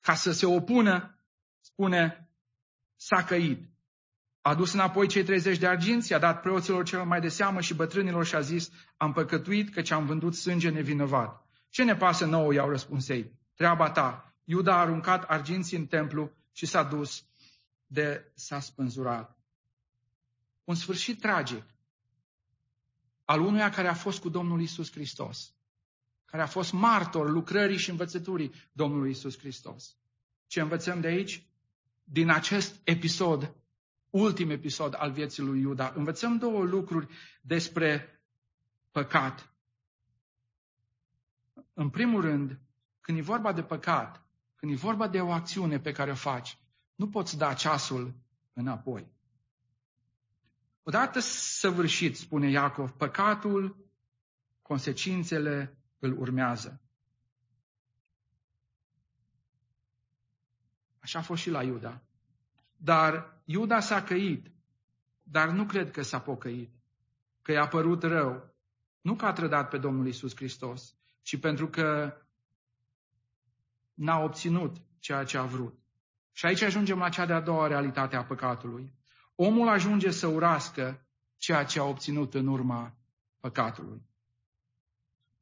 ca 0.00 0.14
să 0.14 0.32
se 0.32 0.46
opună, 0.46 1.13
spune, 1.74 2.28
s-a 2.96 3.24
căit. 3.24 3.68
A 4.40 4.54
dus 4.54 4.72
înapoi 4.72 5.08
cei 5.08 5.24
30 5.24 5.58
de 5.58 5.66
arginți, 5.66 6.10
i-a 6.10 6.18
dat 6.18 6.40
preoților 6.40 6.84
celor 6.84 7.06
mai 7.06 7.20
de 7.20 7.28
seamă 7.28 7.60
și 7.60 7.74
bătrânilor 7.74 8.24
și 8.24 8.34
a 8.34 8.40
zis, 8.40 8.70
am 8.96 9.12
păcătuit 9.12 9.74
căci 9.74 9.90
am 9.90 10.06
vândut 10.06 10.34
sânge 10.34 10.70
nevinovat. 10.70 11.46
Ce 11.68 11.84
ne 11.84 11.96
pasă 11.96 12.26
nouă, 12.26 12.54
i-au 12.54 12.68
răspuns 12.68 13.08
ei. 13.08 13.38
Treaba 13.54 13.90
ta. 13.90 14.34
Iuda 14.44 14.74
a 14.74 14.80
aruncat 14.80 15.22
arginții 15.22 15.76
în 15.76 15.86
templu 15.86 16.30
și 16.52 16.66
s-a 16.66 16.82
dus 16.82 17.24
de 17.86 18.32
s-a 18.34 18.60
spânzurat. 18.60 19.38
Un 20.64 20.74
sfârșit 20.74 21.20
tragic 21.20 21.64
al 23.24 23.40
unuia 23.40 23.70
care 23.70 23.88
a 23.88 23.94
fost 23.94 24.20
cu 24.20 24.28
Domnul 24.28 24.60
Isus 24.60 24.90
Hristos, 24.92 25.54
care 26.24 26.42
a 26.42 26.46
fost 26.46 26.72
martor 26.72 27.30
lucrării 27.30 27.78
și 27.78 27.90
învățăturii 27.90 28.52
Domnului 28.72 29.10
Isus 29.10 29.38
Hristos. 29.38 29.96
Ce 30.46 30.60
învățăm 30.60 31.00
de 31.00 31.06
aici? 31.06 31.53
Din 32.04 32.30
acest 32.30 32.80
episod, 32.84 33.54
ultim 34.10 34.50
episod 34.50 34.94
al 34.98 35.12
vieții 35.12 35.42
lui 35.42 35.60
Iuda, 35.60 35.92
învățăm 35.96 36.38
două 36.38 36.64
lucruri 36.64 37.14
despre 37.40 38.20
păcat. 38.90 39.54
În 41.72 41.90
primul 41.90 42.20
rând, 42.20 42.60
când 43.00 43.18
e 43.18 43.22
vorba 43.22 43.52
de 43.52 43.62
păcat, 43.62 44.26
când 44.56 44.72
e 44.72 44.76
vorba 44.76 45.08
de 45.08 45.20
o 45.20 45.30
acțiune 45.30 45.80
pe 45.80 45.92
care 45.92 46.10
o 46.10 46.14
faci, 46.14 46.58
nu 46.94 47.08
poți 47.08 47.36
da 47.36 47.54
ceasul 47.54 48.14
înapoi. 48.52 49.12
Odată 50.82 51.20
săvârșit, 51.20 52.16
spune 52.16 52.50
Iacov, 52.50 52.90
păcatul, 52.90 53.76
consecințele 54.62 55.78
îl 55.98 56.18
urmează. 56.18 56.83
Așa 61.04 61.18
a 61.18 61.22
fost 61.22 61.42
și 61.42 61.50
la 61.50 61.62
Iuda. 61.62 62.02
Dar 62.76 63.40
Iuda 63.44 63.80
s-a 63.80 64.02
căit, 64.02 64.50
dar 65.22 65.48
nu 65.48 65.66
cred 65.66 65.90
că 65.90 66.02
s-a 66.02 66.20
pocăit, 66.20 66.70
că 67.42 67.52
i-a 67.52 67.68
părut 67.68 68.02
rău. 68.02 68.54
Nu 69.00 69.14
că 69.14 69.24
a 69.24 69.32
trădat 69.32 69.68
pe 69.68 69.78
Domnul 69.78 70.06
Isus 70.06 70.36
Hristos, 70.36 70.94
ci 71.22 71.40
pentru 71.40 71.68
că 71.68 72.16
n-a 73.94 74.18
obținut 74.18 74.76
ceea 74.98 75.24
ce 75.24 75.38
a 75.38 75.44
vrut. 75.44 75.78
Și 76.32 76.46
aici 76.46 76.62
ajungem 76.62 76.98
la 76.98 77.08
cea 77.08 77.26
de-a 77.26 77.40
doua 77.40 77.66
realitate 77.66 78.16
a 78.16 78.24
păcatului. 78.24 78.94
Omul 79.34 79.68
ajunge 79.68 80.10
să 80.10 80.26
urască 80.26 81.06
ceea 81.36 81.64
ce 81.64 81.80
a 81.80 81.84
obținut 81.84 82.34
în 82.34 82.46
urma 82.46 82.96
păcatului. 83.40 84.02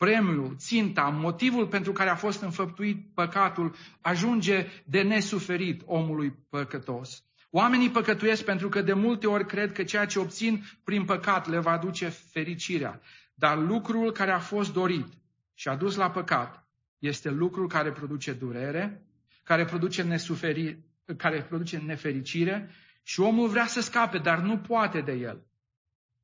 Premiul, 0.02 0.56
ținta, 0.56 1.02
motivul 1.02 1.66
pentru 1.66 1.92
care 1.92 2.10
a 2.10 2.14
fost 2.14 2.42
înfăptuit 2.42 3.06
păcatul 3.14 3.74
ajunge 4.00 4.66
de 4.84 5.02
nesuferit 5.02 5.82
omului 5.84 6.34
păcătos. 6.48 7.24
Oamenii 7.50 7.90
păcătuiesc 7.90 8.44
pentru 8.44 8.68
că 8.68 8.80
de 8.80 8.92
multe 8.92 9.26
ori 9.26 9.46
cred 9.46 9.72
că 9.72 9.82
ceea 9.84 10.06
ce 10.06 10.18
obțin 10.18 10.64
prin 10.84 11.04
păcat 11.04 11.48
le 11.48 11.58
va 11.58 11.78
duce 11.78 12.08
fericirea. 12.08 13.00
Dar 13.34 13.58
lucrul 13.58 14.12
care 14.12 14.30
a 14.30 14.38
fost 14.38 14.72
dorit 14.72 15.06
și 15.54 15.68
a 15.68 15.76
dus 15.76 15.96
la 15.96 16.10
păcat 16.10 16.66
este 16.98 17.30
lucrul 17.30 17.68
care 17.68 17.90
produce 17.90 18.32
durere, 18.32 19.02
care 19.42 19.64
produce, 19.64 20.02
nesuferi, 20.02 20.78
care 21.16 21.42
produce 21.42 21.76
nefericire 21.78 22.70
și 23.02 23.20
omul 23.20 23.48
vrea 23.48 23.66
să 23.66 23.80
scape, 23.80 24.18
dar 24.18 24.38
nu 24.38 24.58
poate 24.58 25.00
de 25.00 25.12
el. 25.12 25.42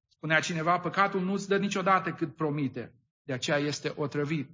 Spunea 0.08 0.40
cineva, 0.40 0.78
păcatul 0.78 1.20
nu 1.20 1.32
îți 1.32 1.48
dă 1.48 1.58
niciodată 1.58 2.12
cât 2.12 2.36
promite, 2.36 2.92
de 3.28 3.34
aceea 3.34 3.58
este 3.58 3.92
otrăvit. 3.96 4.50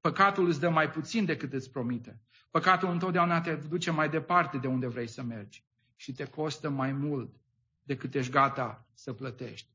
Păcatul 0.00 0.46
îți 0.46 0.60
dă 0.60 0.68
mai 0.68 0.90
puțin 0.90 1.24
decât 1.24 1.52
îți 1.52 1.70
promite. 1.70 2.20
Păcatul 2.50 2.90
întotdeauna 2.90 3.40
te 3.40 3.54
duce 3.54 3.90
mai 3.90 4.08
departe 4.08 4.58
de 4.58 4.66
unde 4.66 4.86
vrei 4.86 5.08
să 5.08 5.22
mergi 5.22 5.64
și 5.96 6.12
te 6.12 6.24
costă 6.24 6.68
mai 6.68 6.92
mult 6.92 7.34
decât 7.82 8.14
ești 8.14 8.30
gata 8.30 8.86
să 8.94 9.12
plătești. 9.12 9.68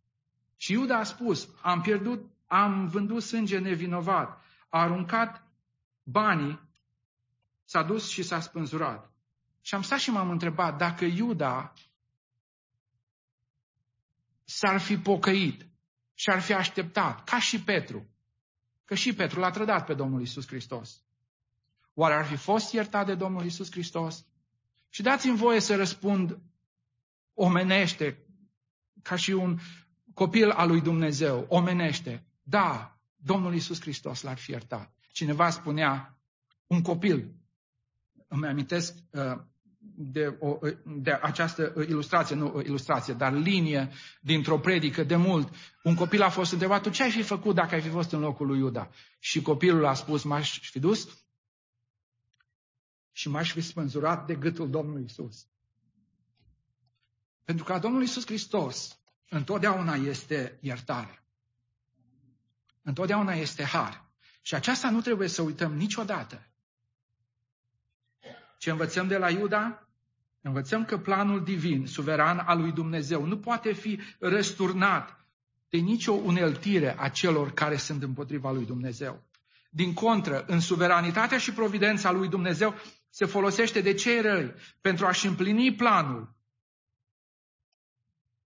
Și 0.58 0.72
Iuda 0.72 0.98
a 0.98 1.04
spus, 1.04 1.50
am 1.62 1.82
pierdut, 1.82 2.32
am 2.48 2.88
vândut 2.88 3.22
sânge 3.22 3.60
nevinovat, 3.60 4.42
a 4.70 4.80
aruncat 4.82 5.48
banii, 6.04 6.60
s-a 7.64 7.84
dus 7.84 8.10
și 8.10 8.24
s-a 8.24 8.40
spânzurat. 8.40 9.12
Și 9.62 9.76
am 9.76 9.82
stat 9.82 10.00
și 10.00 10.10
m-am 10.10 10.30
întrebat 10.30 10.78
dacă 10.78 11.06
Iuda 11.06 11.74
s-ar 14.44 14.80
fi 14.80 14.98
pocăit 14.98 15.66
și 16.14 16.30
ar 16.30 16.42
fi 16.42 16.54
așteptat, 16.54 17.24
ca 17.24 17.40
și 17.40 17.64
Petru, 17.64 18.11
că 18.86 18.96
și 18.96 19.14
Petru 19.14 19.40
l-a 19.40 19.50
trădat 19.50 19.86
pe 19.86 19.94
Domnul 19.94 20.22
Isus 20.22 20.48
Hristos. 20.48 21.04
Oare 21.94 22.14
ar 22.14 22.26
fi 22.26 22.36
fost 22.36 22.74
iertat 22.74 23.06
de 23.06 23.16
Domnul 23.16 23.46
Isus 23.46 23.72
Hristos? 23.72 24.26
Și 24.90 25.02
dați-mi 25.02 25.38
voie 25.38 25.60
să 25.60 25.76
răspund 25.76 26.40
omenește, 27.34 28.26
ca 29.02 29.16
și 29.16 29.32
un 29.32 29.60
copil 30.14 30.50
al 30.50 30.68
lui 30.68 30.82
Dumnezeu, 30.82 31.46
omenește. 31.50 32.26
Da, 32.44 33.00
Domnul 33.16 33.54
Isus 33.54 33.82
Hristos 33.82 34.22
l-ar 34.22 34.38
fi 34.38 34.52
iertat. 34.52 34.94
Cineva 35.12 35.50
spunea, 35.50 36.18
un 36.68 36.82
copil, 36.82 37.36
îmi 38.28 38.48
amintesc 38.48 38.96
uh, 39.12 39.42
de, 39.96 40.38
o, 40.40 40.60
de 40.86 41.12
această 41.12 41.74
ilustrație, 41.88 42.36
nu 42.36 42.62
ilustrație, 42.66 43.14
dar 43.14 43.34
linie 43.34 43.90
dintr-o 44.22 44.60
predică 44.60 45.04
de 45.04 45.16
mult. 45.16 45.54
Un 45.84 45.96
copil 45.96 46.22
a 46.22 46.30
fost 46.30 46.52
întrebat, 46.52 46.82
tu 46.82 46.90
ce 46.90 47.04
ai 47.04 47.12
fi 47.12 47.22
făcut 47.22 47.56
dacă 47.56 47.76
ai 47.76 47.82
fi 47.82 47.90
fost 47.90 48.12
în 48.12 48.20
locul 48.20 48.48
lui 48.48 48.58
Iuda? 48.58 48.90
Și 49.20 49.42
copilul 49.42 49.86
a 49.86 49.94
spus, 49.94 50.24
m-aș 50.24 50.60
fi 50.70 50.80
dus 50.80 51.08
și 53.12 53.30
m-aș 53.30 53.52
fi 53.52 53.62
spânzurat 53.62 54.26
de 54.26 54.36
gâtul 54.36 54.70
Domnului 54.70 55.04
Isus. 55.04 55.48
Pentru 57.44 57.64
că 57.64 57.80
Domnul 57.80 58.02
Isus 58.02 58.26
Hristos 58.26 59.00
întotdeauna 59.30 59.94
este 59.94 60.58
iertare. 60.62 61.24
Întotdeauna 62.82 63.34
este 63.34 63.64
har. 63.64 64.10
Și 64.42 64.56
aceasta 64.56 64.90
nu 64.90 65.02
trebuie 65.02 65.28
să 65.28 65.42
uităm 65.42 65.76
niciodată. 65.76 66.51
Ce 68.62 68.70
învățăm 68.70 69.08
de 69.08 69.18
la 69.18 69.30
Iuda? 69.30 69.88
Învățăm 70.42 70.86
că 70.86 70.98
planul 70.98 71.44
divin, 71.44 71.86
suveran 71.88 72.40
al 72.40 72.60
lui 72.60 72.72
Dumnezeu, 72.72 73.26
nu 73.26 73.38
poate 73.38 73.74
fi 73.74 74.00
răsturnat 74.20 75.26
de 75.70 75.78
nicio 75.78 76.12
uneltire 76.12 76.96
a 77.00 77.10
celor 77.10 77.52
care 77.52 77.78
sunt 77.78 78.04
împotriva 78.04 78.52
lui 78.52 78.66
Dumnezeu. 78.66 79.24
Din 79.70 79.94
contră, 79.94 80.46
în 80.48 80.60
suveranitatea 80.60 81.38
și 81.38 81.54
providența 81.54 82.12
lui 82.12 82.28
Dumnezeu 82.28 82.76
se 83.10 83.26
folosește 83.26 83.82
de 83.82 83.94
cei 83.94 84.22
răi 84.22 84.54
pentru 84.82 85.06
a-și 85.06 85.28
împlini 85.28 85.76
planul. 85.76 86.36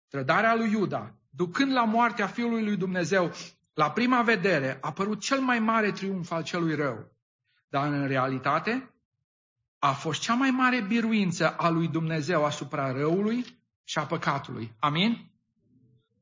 Trădarea 0.09 0.55
lui 0.55 0.71
Iuda, 0.71 1.15
ducând 1.29 1.73
la 1.73 1.85
moartea 1.85 2.27
Fiului 2.27 2.65
lui 2.65 2.77
Dumnezeu, 2.77 3.33
la 3.75 3.91
prima 3.91 4.23
vedere 4.23 4.79
a 4.81 4.93
părut 4.93 5.21
cel 5.21 5.41
mai 5.41 5.59
mare 5.59 5.93
triumf 5.93 6.31
al 6.31 6.43
celui 6.43 6.75
rău. 6.75 7.13
Dar 7.69 7.93
în 7.93 8.07
realitate 8.07 8.91
a 9.83 9.93
fost 9.93 10.21
cea 10.21 10.35
mai 10.35 10.51
mare 10.51 10.81
biruință 10.81 11.49
a 11.49 11.69
lui 11.69 11.89
Dumnezeu 11.89 12.45
asupra 12.45 12.93
răului 12.93 13.45
și 13.85 13.99
a 13.99 14.07
păcatului. 14.07 14.73
Amin? 14.79 15.31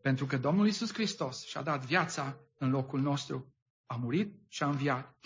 Pentru 0.02 0.26
că 0.26 0.36
Domnul 0.36 0.66
Isus 0.66 0.92
Hristos 0.92 1.46
și-a 1.46 1.62
dat 1.62 1.84
viața 1.84 2.36
în 2.58 2.70
locul 2.70 3.00
nostru. 3.00 3.54
A 3.86 3.96
murit 4.00 4.34
și 4.48 4.62
a 4.62 4.66
înviat. 4.66 5.16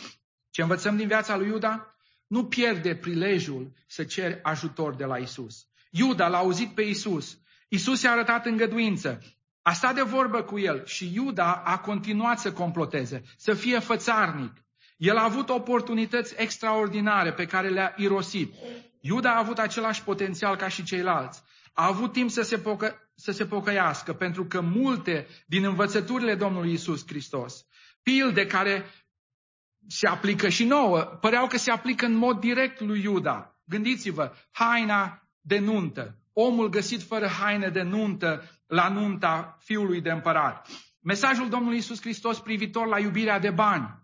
Ce 0.50 0.62
învățăm 0.62 0.96
din 0.96 1.06
viața 1.06 1.36
lui 1.36 1.48
Iuda? 1.48 1.96
Nu 2.26 2.46
pierde 2.46 2.94
prilejul 2.94 3.72
să 3.86 4.04
ceri 4.04 4.42
ajutor 4.42 4.94
de 4.94 5.04
la 5.04 5.18
Isus. 5.18 5.66
Iuda 5.90 6.28
l-a 6.28 6.38
auzit 6.38 6.74
pe 6.74 6.82
Isus. 6.82 7.38
Isus 7.68 8.02
i-a 8.02 8.10
arătat 8.10 8.46
îngăduință. 8.46 9.22
A 9.62 9.72
stat 9.72 9.94
de 9.94 10.02
vorbă 10.02 10.42
cu 10.42 10.58
el 10.58 10.84
și 10.84 11.14
Iuda 11.14 11.54
a 11.54 11.78
continuat 11.78 12.38
să 12.38 12.52
comploteze, 12.52 13.22
să 13.36 13.54
fie 13.54 13.78
fățarnic. 13.78 14.61
El 15.02 15.16
a 15.16 15.24
avut 15.24 15.48
oportunități 15.48 16.34
extraordinare 16.36 17.32
pe 17.32 17.46
care 17.46 17.68
le-a 17.68 17.94
irosit. 17.96 18.54
Iuda 19.00 19.34
a 19.34 19.38
avut 19.38 19.58
același 19.58 20.02
potențial 20.02 20.56
ca 20.56 20.68
și 20.68 20.84
ceilalți. 20.84 21.42
A 21.72 21.86
avut 21.86 22.12
timp 22.12 22.30
să 22.30 22.42
se, 22.42 22.58
pocă, 22.58 23.10
să 23.14 23.32
se 23.32 23.46
pocăiască, 23.46 24.12
pentru 24.12 24.44
că 24.44 24.60
multe 24.60 25.26
din 25.46 25.64
învățăturile 25.64 26.34
Domnului 26.34 26.72
Isus 26.72 27.06
Hristos, 27.06 27.66
pilde 28.02 28.46
care 28.46 28.84
se 29.88 30.06
aplică 30.06 30.48
și 30.48 30.64
nouă, 30.64 31.00
păreau 31.00 31.46
că 31.46 31.58
se 31.58 31.70
aplică 31.70 32.06
în 32.06 32.14
mod 32.14 32.40
direct 32.40 32.80
lui 32.80 33.02
Iuda. 33.02 33.56
Gândiți-vă, 33.64 34.32
haina 34.50 35.28
de 35.40 35.58
nuntă, 35.58 36.18
omul 36.32 36.68
găsit 36.68 37.02
fără 37.02 37.26
haine 37.26 37.68
de 37.68 37.82
nuntă 37.82 38.42
la 38.66 38.88
nunta 38.88 39.56
fiului 39.60 40.00
de 40.00 40.10
împărat. 40.10 40.68
Mesajul 41.00 41.48
Domnului 41.48 41.78
Isus 41.78 42.00
Hristos 42.00 42.38
privitor 42.40 42.86
la 42.86 42.98
iubirea 42.98 43.38
de 43.38 43.50
bani. 43.50 44.01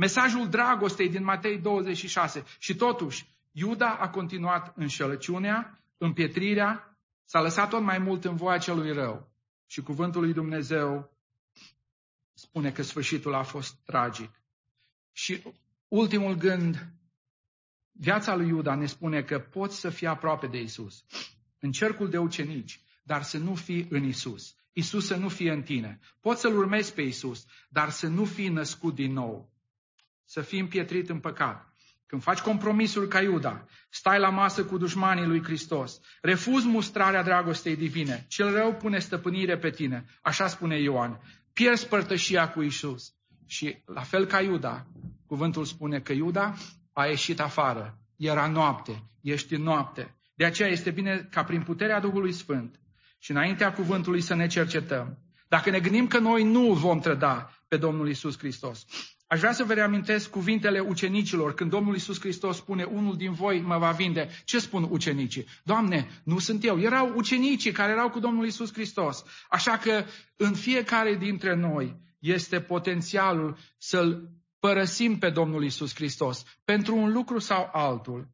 Mesajul 0.00 0.48
dragostei 0.48 1.08
din 1.08 1.24
Matei 1.24 1.58
26. 1.58 2.44
Și 2.58 2.74
totuși, 2.74 3.26
Iuda 3.52 3.96
a 3.96 4.08
continuat 4.08 4.72
înșelăciunea, 4.76 5.80
împietrirea, 5.98 6.90
S-a 7.24 7.40
lăsat 7.40 7.68
tot 7.68 7.82
mai 7.82 7.98
mult 7.98 8.24
în 8.24 8.36
voia 8.36 8.58
celui 8.58 8.92
rău. 8.92 9.32
Și 9.66 9.82
cuvântul 9.82 10.20
lui 10.22 10.32
Dumnezeu 10.32 11.16
spune 12.32 12.72
că 12.72 12.82
sfârșitul 12.82 13.34
a 13.34 13.42
fost 13.42 13.74
tragic. 13.84 14.42
Și 15.12 15.42
ultimul 15.88 16.34
gând, 16.34 16.92
viața 17.92 18.34
lui 18.34 18.48
Iuda 18.48 18.74
ne 18.74 18.86
spune 18.86 19.22
că 19.22 19.38
poți 19.38 19.80
să 19.80 19.90
fii 19.90 20.06
aproape 20.06 20.46
de 20.46 20.60
Isus, 20.60 21.04
în 21.58 21.72
cercul 21.72 22.10
de 22.10 22.18
ucenici, 22.18 22.80
dar 23.02 23.22
să 23.22 23.38
nu 23.38 23.54
fii 23.54 23.86
în 23.90 24.04
Isus. 24.04 24.54
Isus 24.72 25.06
să 25.06 25.16
nu 25.16 25.28
fie 25.28 25.52
în 25.52 25.62
tine. 25.62 25.98
Poți 26.20 26.40
să-L 26.40 26.56
urmezi 26.56 26.94
pe 26.94 27.02
Isus, 27.02 27.46
dar 27.68 27.90
să 27.90 28.06
nu 28.06 28.24
fii 28.24 28.48
născut 28.48 28.94
din 28.94 29.12
nou. 29.12 29.52
Să 30.32 30.40
fii 30.40 30.60
împietrit 30.60 31.08
în 31.08 31.18
păcat. 31.18 31.74
Când 32.06 32.22
faci 32.22 32.38
compromisul 32.38 33.06
ca 33.06 33.22
Iuda, 33.22 33.66
stai 33.88 34.18
la 34.18 34.28
masă 34.28 34.64
cu 34.64 34.78
dușmanii 34.78 35.26
lui 35.26 35.42
Hristos, 35.42 36.00
refuzi 36.20 36.66
mustrarea 36.66 37.22
dragostei 37.22 37.76
divine, 37.76 38.24
cel 38.28 38.52
rău 38.52 38.74
pune 38.74 38.98
stăpânire 38.98 39.58
pe 39.58 39.70
tine, 39.70 40.04
așa 40.22 40.46
spune 40.46 40.80
Ioan, 40.80 41.20
pierzi 41.52 41.88
părtășia 41.88 42.50
cu 42.50 42.62
Isus. 42.62 43.14
Și 43.46 43.82
la 43.86 44.00
fel 44.00 44.26
ca 44.26 44.40
Iuda, 44.40 44.86
cuvântul 45.26 45.64
spune 45.64 46.00
că 46.00 46.12
Iuda 46.12 46.54
a 46.92 47.06
ieșit 47.06 47.40
afară, 47.40 47.98
era 48.16 48.46
noapte, 48.46 49.02
ești 49.20 49.54
în 49.54 49.62
noapte. 49.62 50.16
De 50.34 50.44
aceea 50.44 50.68
este 50.68 50.90
bine 50.90 51.28
ca 51.30 51.44
prin 51.44 51.62
puterea 51.62 52.00
Duhului 52.00 52.32
Sfânt 52.32 52.80
și 53.18 53.30
înaintea 53.30 53.72
cuvântului 53.72 54.20
să 54.20 54.34
ne 54.34 54.46
cercetăm. 54.46 55.18
Dacă 55.48 55.70
ne 55.70 55.80
gândim 55.80 56.06
că 56.06 56.18
noi 56.18 56.42
nu 56.42 56.72
vom 56.72 57.00
trăda 57.00 57.50
pe 57.68 57.76
Domnul 57.76 58.08
Isus 58.08 58.38
Hristos, 58.38 58.86
Aș 59.32 59.38
vrea 59.38 59.52
să 59.52 59.64
vă 59.64 59.72
reamintesc 59.74 60.30
cuvintele 60.30 60.80
ucenicilor 60.80 61.54
când 61.54 61.70
Domnul 61.70 61.94
Isus 61.94 62.20
Hristos 62.20 62.56
spune 62.56 62.84
unul 62.84 63.16
din 63.16 63.32
voi 63.32 63.60
mă 63.60 63.78
va 63.78 63.90
vinde. 63.90 64.28
Ce 64.44 64.58
spun 64.58 64.86
ucenicii? 64.90 65.46
Doamne, 65.62 66.08
nu 66.24 66.38
sunt 66.38 66.64
eu. 66.64 66.80
Erau 66.80 67.12
ucenicii 67.16 67.72
care 67.72 67.92
erau 67.92 68.10
cu 68.10 68.18
Domnul 68.18 68.46
Isus 68.46 68.72
Hristos. 68.72 69.24
Așa 69.48 69.76
că 69.76 70.04
în 70.36 70.54
fiecare 70.54 71.14
dintre 71.14 71.54
noi 71.54 71.96
este 72.18 72.60
potențialul 72.60 73.56
să-L 73.78 74.30
părăsim 74.58 75.18
pe 75.18 75.30
Domnul 75.30 75.64
Isus 75.64 75.94
Hristos 75.94 76.44
pentru 76.64 76.96
un 76.96 77.12
lucru 77.12 77.38
sau 77.38 77.68
altul. 77.72 78.28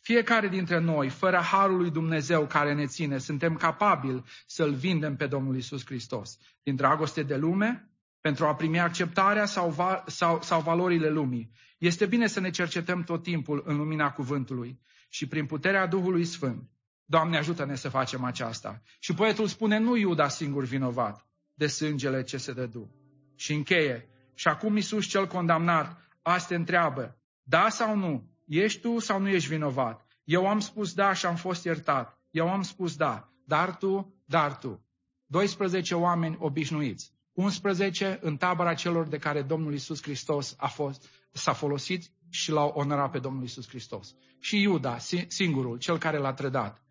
Fiecare 0.00 0.48
dintre 0.48 0.78
noi, 0.78 1.08
fără 1.08 1.36
harul 1.36 1.76
lui 1.76 1.90
Dumnezeu 1.90 2.46
care 2.46 2.74
ne 2.74 2.86
ține, 2.86 3.18
suntem 3.18 3.54
capabili 3.54 4.24
să-L 4.46 4.74
vindem 4.74 5.16
pe 5.16 5.26
Domnul 5.26 5.56
Isus 5.56 5.84
Hristos. 5.84 6.38
Din 6.62 6.76
dragoste 6.76 7.22
de 7.22 7.36
lume, 7.36 7.89
pentru 8.20 8.46
a 8.46 8.54
primi 8.54 8.80
acceptarea 8.80 9.44
sau, 9.44 9.70
va, 9.70 10.02
sau, 10.06 10.42
sau 10.42 10.60
valorile 10.60 11.08
lumii. 11.08 11.50
Este 11.78 12.06
bine 12.06 12.26
să 12.26 12.40
ne 12.40 12.50
cercetăm 12.50 13.02
tot 13.02 13.22
timpul 13.22 13.62
în 13.66 13.76
lumina 13.76 14.12
cuvântului 14.12 14.80
și 15.08 15.26
prin 15.26 15.46
puterea 15.46 15.86
Duhului 15.86 16.24
Sfânt. 16.24 16.70
Doamne, 17.04 17.36
ajută-ne 17.36 17.74
să 17.74 17.88
facem 17.88 18.24
aceasta. 18.24 18.82
Și 18.98 19.14
poetul 19.14 19.46
spune, 19.46 19.78
nu 19.78 19.96
Iuda 19.96 20.28
singur 20.28 20.64
vinovat 20.64 21.26
de 21.54 21.66
sângele 21.66 22.22
ce 22.22 22.36
se 22.36 22.52
dădu. 22.52 22.90
Și 23.36 23.52
încheie. 23.52 24.08
Și 24.34 24.48
acum 24.48 24.76
Iisus 24.76 25.06
cel 25.06 25.26
condamnat, 25.26 26.00
asta 26.22 26.54
întreabă, 26.54 27.18
da 27.42 27.68
sau 27.68 27.96
nu? 27.96 28.30
Ești 28.46 28.80
tu 28.80 28.98
sau 28.98 29.20
nu 29.20 29.28
ești 29.28 29.48
vinovat? 29.48 30.06
Eu 30.24 30.46
am 30.46 30.60
spus 30.60 30.94
da 30.94 31.12
și 31.12 31.26
am 31.26 31.36
fost 31.36 31.64
iertat. 31.64 32.18
Eu 32.30 32.50
am 32.50 32.62
spus 32.62 32.96
da, 32.96 33.32
dar 33.44 33.76
tu, 33.76 34.14
dar 34.24 34.56
tu. 34.56 34.84
12 35.26 35.94
oameni 35.94 36.36
obișnuiți 36.38 37.12
11 37.40 38.18
în 38.22 38.36
tabăra 38.36 38.74
celor 38.74 39.06
de 39.06 39.18
care 39.18 39.42
Domnul 39.42 39.74
Isus 39.74 40.02
Hristos 40.02 40.54
a 40.58 40.66
fost, 40.66 41.08
s-a 41.32 41.52
folosit 41.52 42.10
și 42.28 42.50
l-au 42.50 42.68
onorat 42.68 43.10
pe 43.10 43.18
Domnul 43.18 43.42
Isus 43.42 43.68
Hristos. 43.68 44.14
Și 44.38 44.60
Iuda, 44.60 44.98
singurul, 45.26 45.78
cel 45.78 45.98
care 45.98 46.18
l-a 46.18 46.32
trădat. 46.32 46.84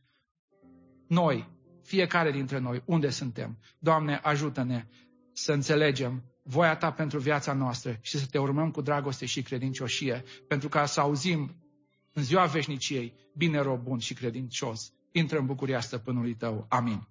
Noi, 1.07 1.49
fiecare 1.83 2.31
dintre 2.31 2.59
noi, 2.59 2.81
unde 2.85 3.09
suntem? 3.09 3.57
Doamne, 3.79 4.19
ajută-ne 4.23 4.87
să 5.33 5.51
înțelegem 5.51 6.23
voia 6.43 6.75
Ta 6.75 6.91
pentru 6.91 7.19
viața 7.19 7.53
noastră 7.53 7.97
și 8.01 8.17
să 8.17 8.25
Te 8.31 8.37
urmăm 8.37 8.71
cu 8.71 8.81
dragoste 8.81 9.25
și 9.25 9.41
credincioșie, 9.41 10.23
pentru 10.47 10.69
ca 10.69 10.85
să 10.85 10.99
auzim 10.99 11.55
în 12.13 12.23
ziua 12.23 12.45
veșniciei, 12.45 13.13
bine 13.35 13.59
rob 13.59 13.83
bun 13.83 13.99
și 13.99 14.13
credincios, 14.13 14.93
intră 15.11 15.39
în 15.39 15.45
bucuria 15.45 15.79
stăpânului 15.79 16.35
Tău. 16.35 16.65
Amin. 16.69 17.07